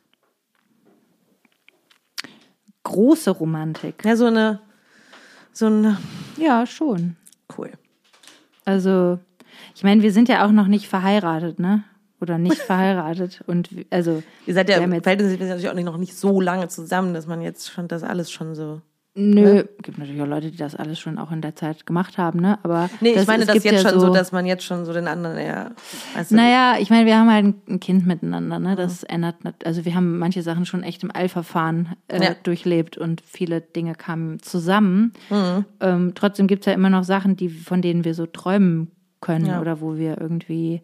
[2.83, 4.03] Große Romantik.
[4.05, 4.59] Ja, so eine,
[5.53, 5.97] so eine,
[6.37, 7.15] Ja, schon.
[7.57, 7.71] cool.
[8.65, 9.19] Also,
[9.75, 11.83] ich meine, wir sind ja auch noch nicht verheiratet, ne?
[12.19, 13.43] Oder nicht verheiratet.
[13.47, 16.67] Und also, Ihr seid ja, wir haben jetzt, natürlich auch nicht, noch nicht so lange
[16.67, 18.81] zusammen, dass man jetzt schon das alles schon so.
[19.15, 22.39] Nö, gibt natürlich auch Leute, die das alles schon auch in der Zeit gemacht haben,
[22.39, 22.57] ne?
[22.63, 24.63] Aber Nee, das, ich meine es das gibt jetzt ja schon so, dass man jetzt
[24.63, 25.71] schon so den anderen eher.
[26.29, 28.71] Du, Naja, ich meine, wir haben halt ein Kind miteinander, ne?
[28.71, 28.75] Mhm.
[28.75, 32.35] Das ändert, nat- also wir haben manche Sachen schon echt im Eilverfahren äh, Ja.
[32.43, 35.13] durchlebt und viele Dinge kamen zusammen.
[35.29, 35.65] Mhm.
[35.79, 38.89] Ähm, trotzdem gibt's ja immer noch Sachen, die, von denen wir so träumen
[39.21, 39.61] können Ja.
[39.61, 40.81] oder wo wir irgendwie,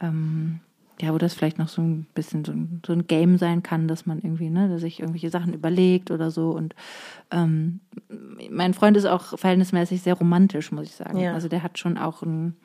[0.00, 0.60] ähm,
[1.00, 3.88] ja, wo das vielleicht noch so ein bisschen so ein, so ein Game sein kann,
[3.88, 6.50] dass man irgendwie, ne, dass sich irgendwelche Sachen überlegt oder so.
[6.50, 6.74] Und
[7.30, 7.80] ähm,
[8.50, 11.18] mein Freund ist auch verhältnismäßig sehr romantisch, muss ich sagen.
[11.18, 11.34] Ja.
[11.34, 12.56] Also der hat schon auch ein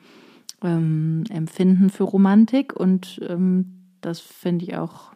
[0.62, 5.12] ähm, Empfinden für Romantik und ähm, das finde ich auch,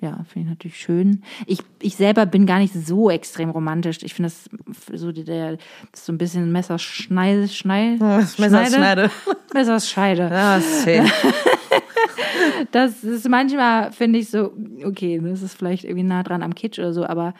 [0.00, 1.22] ja, finde ich natürlich schön.
[1.46, 3.98] Ich, ich selber bin gar nicht so extrem romantisch.
[4.02, 5.58] Ich finde das so der
[5.92, 9.10] das so ein bisschen Messerschneide, Schnei, Das Messerschneide.
[9.52, 10.28] Messerscheide.
[10.30, 11.04] Ja, schön.
[12.70, 14.52] Das ist manchmal, finde ich so,
[14.84, 17.34] okay, das ist vielleicht irgendwie nah dran am Kitsch oder so, aber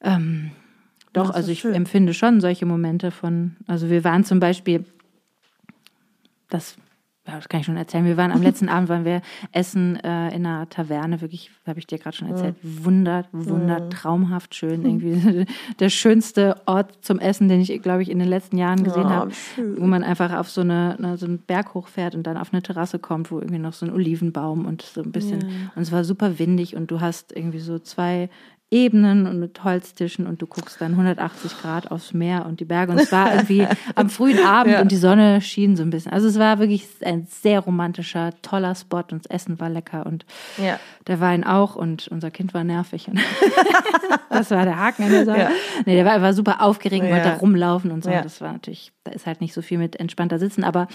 [0.00, 0.50] ähm,
[1.12, 1.74] doch, also ich schön.
[1.74, 4.84] empfinde schon solche Momente von, also wir waren zum Beispiel,
[6.48, 6.76] das,
[7.36, 9.22] das kann ich schon erzählen, wir waren am letzten Abend, waren wir
[9.52, 14.54] essen äh, in einer Taverne, wirklich, habe ich dir gerade schon erzählt, wunder, wunder, traumhaft
[14.54, 15.46] schön, irgendwie.
[15.80, 19.32] Der schönste Ort zum Essen, den ich, glaube ich, in den letzten Jahren gesehen habe,
[19.76, 22.62] wo man einfach auf so, eine, ne, so einen Berg hochfährt und dann auf eine
[22.62, 26.04] Terrasse kommt, wo irgendwie noch so ein Olivenbaum und so ein bisschen, und es war
[26.04, 28.28] super windig und du hast irgendwie so zwei
[28.72, 32.92] Ebenen und mit Holztischen und du guckst dann 180 Grad aufs Meer und die Berge
[32.92, 33.66] und es war irgendwie
[33.96, 34.80] am frühen Abend Ja.
[34.80, 36.12] und die Sonne schien so ein bisschen.
[36.12, 40.24] Also es war wirklich ein sehr romantischer, toller Spot und das Essen war lecker und
[40.56, 40.78] Ja.
[41.08, 43.08] der Wein auch und unser Kind war nervig.
[43.08, 43.18] Und
[44.30, 45.38] das war der Haken an der Sache.
[45.40, 45.50] Ja.
[45.86, 47.10] Nee, der war einfach super aufgeregt, Ja.
[47.10, 48.10] wollte rumlaufen und so.
[48.10, 48.22] Ja.
[48.22, 50.86] Das war natürlich, da ist halt nicht so viel mit entspannter Sitzen, aber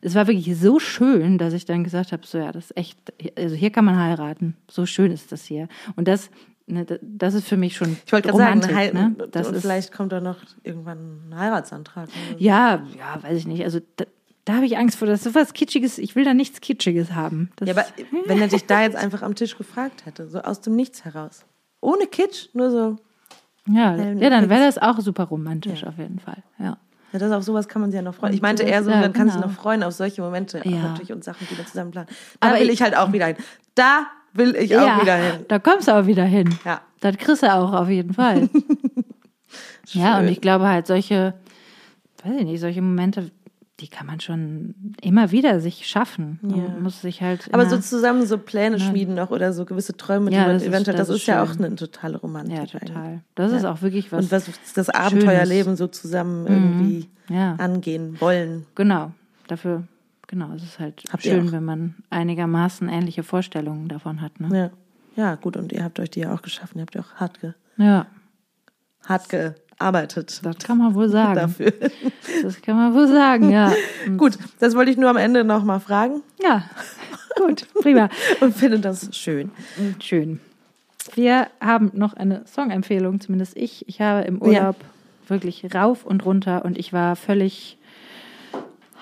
[0.00, 2.98] es war wirklich so schön, dass ich dann gesagt habe, so ja, das ist echt,
[3.36, 4.56] also hier kann man heiraten.
[4.70, 5.68] So schön ist das hier.
[5.96, 6.30] Und das,
[6.68, 9.14] ne, das ist für mich schon Ich wollte gerade sagen, Heil- ne?
[9.18, 12.08] und Das ist, vielleicht kommt da noch irgendwann ein Heiratsantrag.
[12.38, 13.62] ja, ja, weiß ich nicht.
[13.64, 14.04] Also da,
[14.44, 17.50] da habe ich Angst vor, dass sowas Kitschiges, ich will da nichts Kitschiges haben.
[17.56, 17.84] Das, Ja, aber
[18.26, 21.44] wenn er dich da jetzt einfach am Tisch gefragt hätte, so aus dem Nichts heraus.
[21.80, 22.96] Ohne Kitsch, nur so.
[23.66, 26.42] ja, ja, dann wäre das auch super romantisch auf jeden Fall.
[26.58, 26.78] Ja.
[27.12, 28.34] Ja, das auf sowas kann man sich ja noch freuen.
[28.34, 29.50] Ich meinte eher so, Ja, dann kannst du genau.
[29.52, 30.60] noch freuen auf solche Momente.
[30.64, 30.88] Ja.
[30.88, 32.08] natürlich und Sachen, die wir zusammen planen.
[32.40, 33.36] Da Aber will ich- ich halt auch wieder hin.
[33.74, 34.06] Da
[34.38, 35.44] will ich auch wieder hin.
[35.48, 36.54] da kommst du auch wieder hin.
[36.64, 36.80] Ja.
[37.00, 38.48] Das kriegst du auch auf jeden Fall.
[39.92, 41.34] ja, und ich glaube halt solche,
[42.24, 43.30] weiß ich nicht, solche Momente,
[43.80, 46.40] die kann man schon immer wieder sich schaffen.
[46.42, 46.68] Man Ja.
[46.80, 47.48] muss sich halt.
[47.52, 50.62] Aber so zusammen so Pläne schmieden noch oder so gewisse Träume, die Ja, man das
[50.62, 52.54] ist- eventuell, das, das ist, ist ja auch eine totale Romantik.
[52.56, 52.80] Ja, eigentlich.
[52.82, 53.20] total.
[53.36, 54.24] Das ist auch wirklich was.
[54.24, 58.66] Und was das Abenteuerleben so zusammen irgendwie ja, angehen wollen.
[58.74, 59.12] genau.
[59.46, 59.84] Dafür,
[60.28, 64.38] genau, es ist halt Habt schön, wenn man einigermaßen ähnliche Vorstellungen davon hat.
[64.38, 64.70] Ne?
[65.16, 65.24] Ja.
[65.24, 66.78] ja, gut, und ihr habt euch die ja auch geschaffen.
[66.78, 68.06] Ihr habt ja auch hart, ge Ja,
[69.04, 71.34] hart gearbeitet das kann man wohl sagen.
[71.34, 71.72] dafür.
[72.42, 73.72] Das kann man wohl sagen, ja.
[74.06, 76.64] Und- gut, das wollte ich nur am Ende nochmal fragen Ja,
[77.36, 78.08] gut, prima.
[78.40, 79.50] und finde das schön.
[80.00, 80.40] Schön.
[81.14, 83.88] Wir haben noch eine Songempfehlung, zumindest ich.
[83.88, 84.76] Ich habe im Urlaub
[85.26, 87.77] wirklich rauf und runter und ich war völlig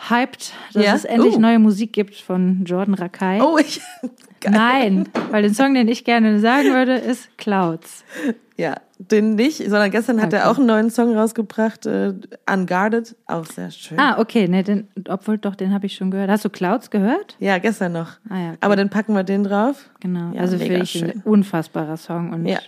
[0.09, 0.95] hyped, dass Ja?
[0.95, 1.41] es endlich Uh.
[1.41, 3.41] neue Musik gibt von Jordan Rakai.
[3.43, 3.81] Oh, ich.
[4.41, 4.53] Geil.
[4.53, 8.05] Nein, weil den Song, den ich gerne sagen würde, ist Clouds.
[8.59, 10.49] Ja, den nicht, sondern gestern hat er Okay.
[10.49, 12.15] auch einen neuen Song rausgebracht, äh,
[12.51, 13.99] Unguarded, auch sehr schön.
[13.99, 16.31] Ah, okay, ne, den, obwohl doch, den habe ich schon gehört.
[16.31, 17.37] Hast du Clouds gehört?
[17.41, 18.13] Ja, gestern noch.
[18.31, 18.59] Ah ja, okay.
[18.61, 19.91] Aber dann packen wir den drauf.
[20.01, 22.59] Genau, Ja, also finde ich ein unfassbarer Song und Ja.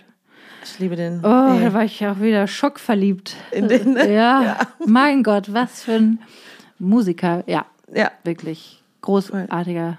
[0.63, 1.21] Ich liebe den.
[1.23, 1.61] oh, Ey.
[1.63, 3.35] da war ich auch wieder schockverliebt.
[3.51, 4.11] In den, ne?
[4.13, 6.19] ja, mein Gott, was für ein
[6.79, 7.43] Musiker.
[7.47, 8.11] Ja, Ja.
[8.23, 9.97] wirklich großartiger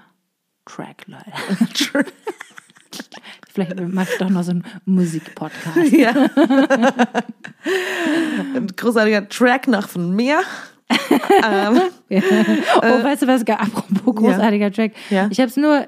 [0.65, 1.31] Track, Leute.
[3.53, 5.91] Vielleicht mache ich doch noch so einen Musikpodcast.
[5.91, 6.13] ja.
[8.55, 10.41] Ein großartiger Track noch von mir.
[11.49, 13.41] ähm, Oh, weißt du was?
[13.47, 14.93] Apropos großartiger Track.
[15.09, 15.27] Ja.
[15.31, 15.87] Ich habe es nur,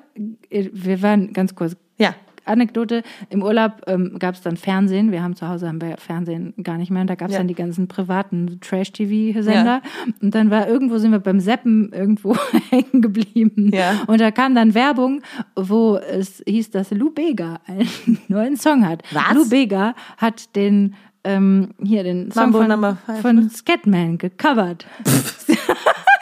[0.49, 2.13] wir waren ganz kurz, ja.
[2.45, 5.11] Anekdote, im Urlaub ähm, gab es dann Fernsehen.
[5.11, 7.01] Wir haben zu Hause haben wir Fernsehen gar nicht mehr.
[7.01, 7.39] Und da gab es Ja.
[7.39, 9.81] dann die ganzen privaten Trash-TV-Sender.
[10.21, 12.35] Und dann war irgendwo, sind wir beim Seppen irgendwo
[12.69, 13.71] hängen geblieben.
[13.73, 14.01] Ja.
[14.07, 15.21] Und da kam dann Werbung,
[15.55, 17.87] wo es hieß, dass Lou Bega einen
[18.27, 19.03] neuen Song hat.
[19.11, 19.33] Was?
[19.35, 23.49] Lou Bega hat den ähm, hier den Song Mambo von, Five, von ne?
[23.49, 24.85] Scatman gecovert.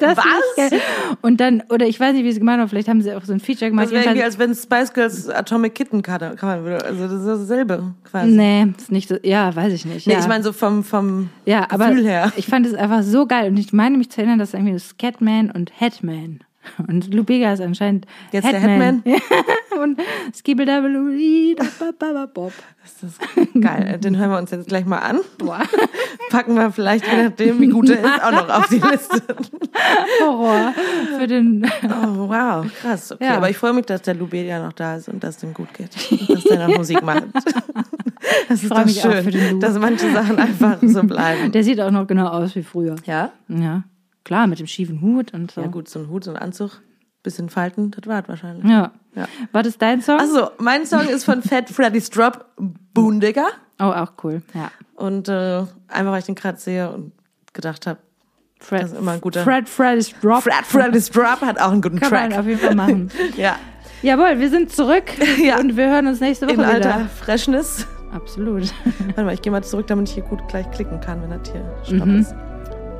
[0.00, 0.80] Das Was?
[1.22, 3.32] Und dann, oder ich weiß nicht, wie sie gemacht haben, vielleicht haben sie auch so
[3.32, 3.86] ein Feature gemacht.
[3.86, 6.84] Das wäre irgendwie, als wenn Spice Girls Atomic Kitten Cover cover würde.
[6.84, 8.30] Also das ist dasselbe quasi.
[8.30, 10.06] Nee, ist nicht so, ja, weiß ich nicht.
[10.06, 10.20] Nee, ja.
[10.20, 12.32] ich meine so vom, vom ja, aber Gefühl her.
[12.36, 15.50] ich fand es einfach so geil und ich meine mich zu erinnern, dass irgendwie Scatman
[15.50, 16.40] und Headman
[16.86, 19.02] und Lubega ist anscheinend Jetzt der Headman.
[19.82, 20.00] und
[20.34, 22.52] Skibbledabbeluidabababab.
[22.82, 23.20] Das ist
[23.60, 23.98] geil.
[24.02, 25.20] Den hören wir uns jetzt gleich mal an.
[25.38, 25.60] Boah,
[26.30, 29.22] Packen wir vielleicht, je nachdem, wie gut er ist, auch noch auf die Liste.
[30.22, 30.72] Horror
[31.18, 33.12] für den Oh, wow, krass.
[33.12, 33.36] Okay, Ja.
[33.36, 35.90] aber ich freue mich, dass der Lubelia noch da ist und dass dem gut geht.
[36.10, 37.24] Und dass der noch Musik macht.
[38.48, 41.52] Das ist doch schön, dass manche Sachen einfach so bleiben.
[41.52, 42.96] Der sieht auch noch genau aus wie früher.
[43.04, 43.32] Ja?
[43.48, 43.82] Ja,
[44.28, 45.60] klar, mit dem schiefen Hut und so.
[45.62, 46.80] Ja, gut, so ein Hut, so ein Anzug,
[47.22, 48.64] bisschen Falten, das war es wahrscheinlich.
[48.70, 48.92] Ja.
[49.16, 49.26] Ja.
[49.52, 50.20] War das dein Song?
[50.20, 52.44] Achso, mein Song ist von Fat Freddy's Drop,
[52.94, 53.46] Boondigger.
[53.80, 54.42] Oh, auch cool.
[54.54, 54.70] Ja.
[54.94, 55.58] Und äh,
[55.88, 57.12] einfach, weil ich den gerade sehe und
[57.52, 57.98] gedacht habe,
[58.60, 60.42] Fred, Das ist immer ein guter- Fred Freddy's Drop.
[60.42, 62.38] Fat Freddy's Drop hat auch einen guten Kann man Track.
[62.40, 63.10] auf jeden Fall machen.
[63.36, 63.56] Ja,
[64.02, 65.04] Jawohl, wir sind zurück
[65.42, 65.58] Ja.
[65.58, 66.70] und wir hören uns nächste Woche in wieder.
[66.72, 67.86] alter Freshness.
[68.12, 68.72] Absolut.
[69.06, 71.50] Warte mal, ich gehe mal zurück, damit ich hier gut gleich klicken kann, wenn das
[71.50, 72.20] hier Stopp Mhm.
[72.20, 72.34] ist.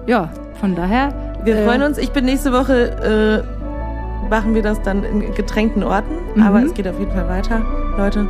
[0.08, 0.30] Ja,
[0.60, 1.12] von daher.
[1.44, 1.98] Wir äh, freuen uns.
[1.98, 6.14] Ich bin nächste Woche, äh, machen wir das dann in getränkten Orten.
[6.34, 6.42] Mhm.
[6.42, 7.60] Aber es geht auf jeden Fall weiter.
[7.96, 8.26] Leute,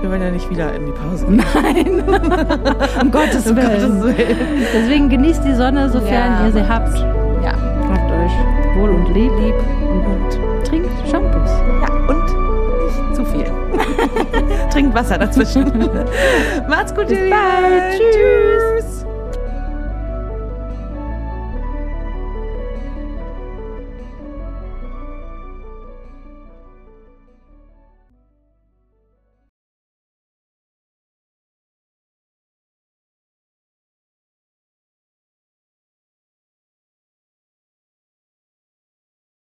[0.00, 1.36] wir wollen ja nicht wieder in die Pause gehen.
[1.62, 2.02] Nein.
[3.02, 3.70] um Gottes Um Willen.
[4.02, 4.36] Gottes Willen.
[4.74, 6.96] Deswegen genießt die Sonne, sofern Ja, ihr sie habt.
[7.42, 7.52] Ja.
[7.88, 9.32] Habt euch wohl und lieb.
[9.40, 9.54] lieb.
[9.82, 11.50] Und, Trinkt Shampoos.
[11.80, 12.24] ja, und
[12.84, 13.46] nicht zu viel.
[14.70, 15.64] Trinkt Wasser dazwischen.
[16.68, 17.92] Macht's gut, Bis bald.
[17.96, 18.77] Tschüss.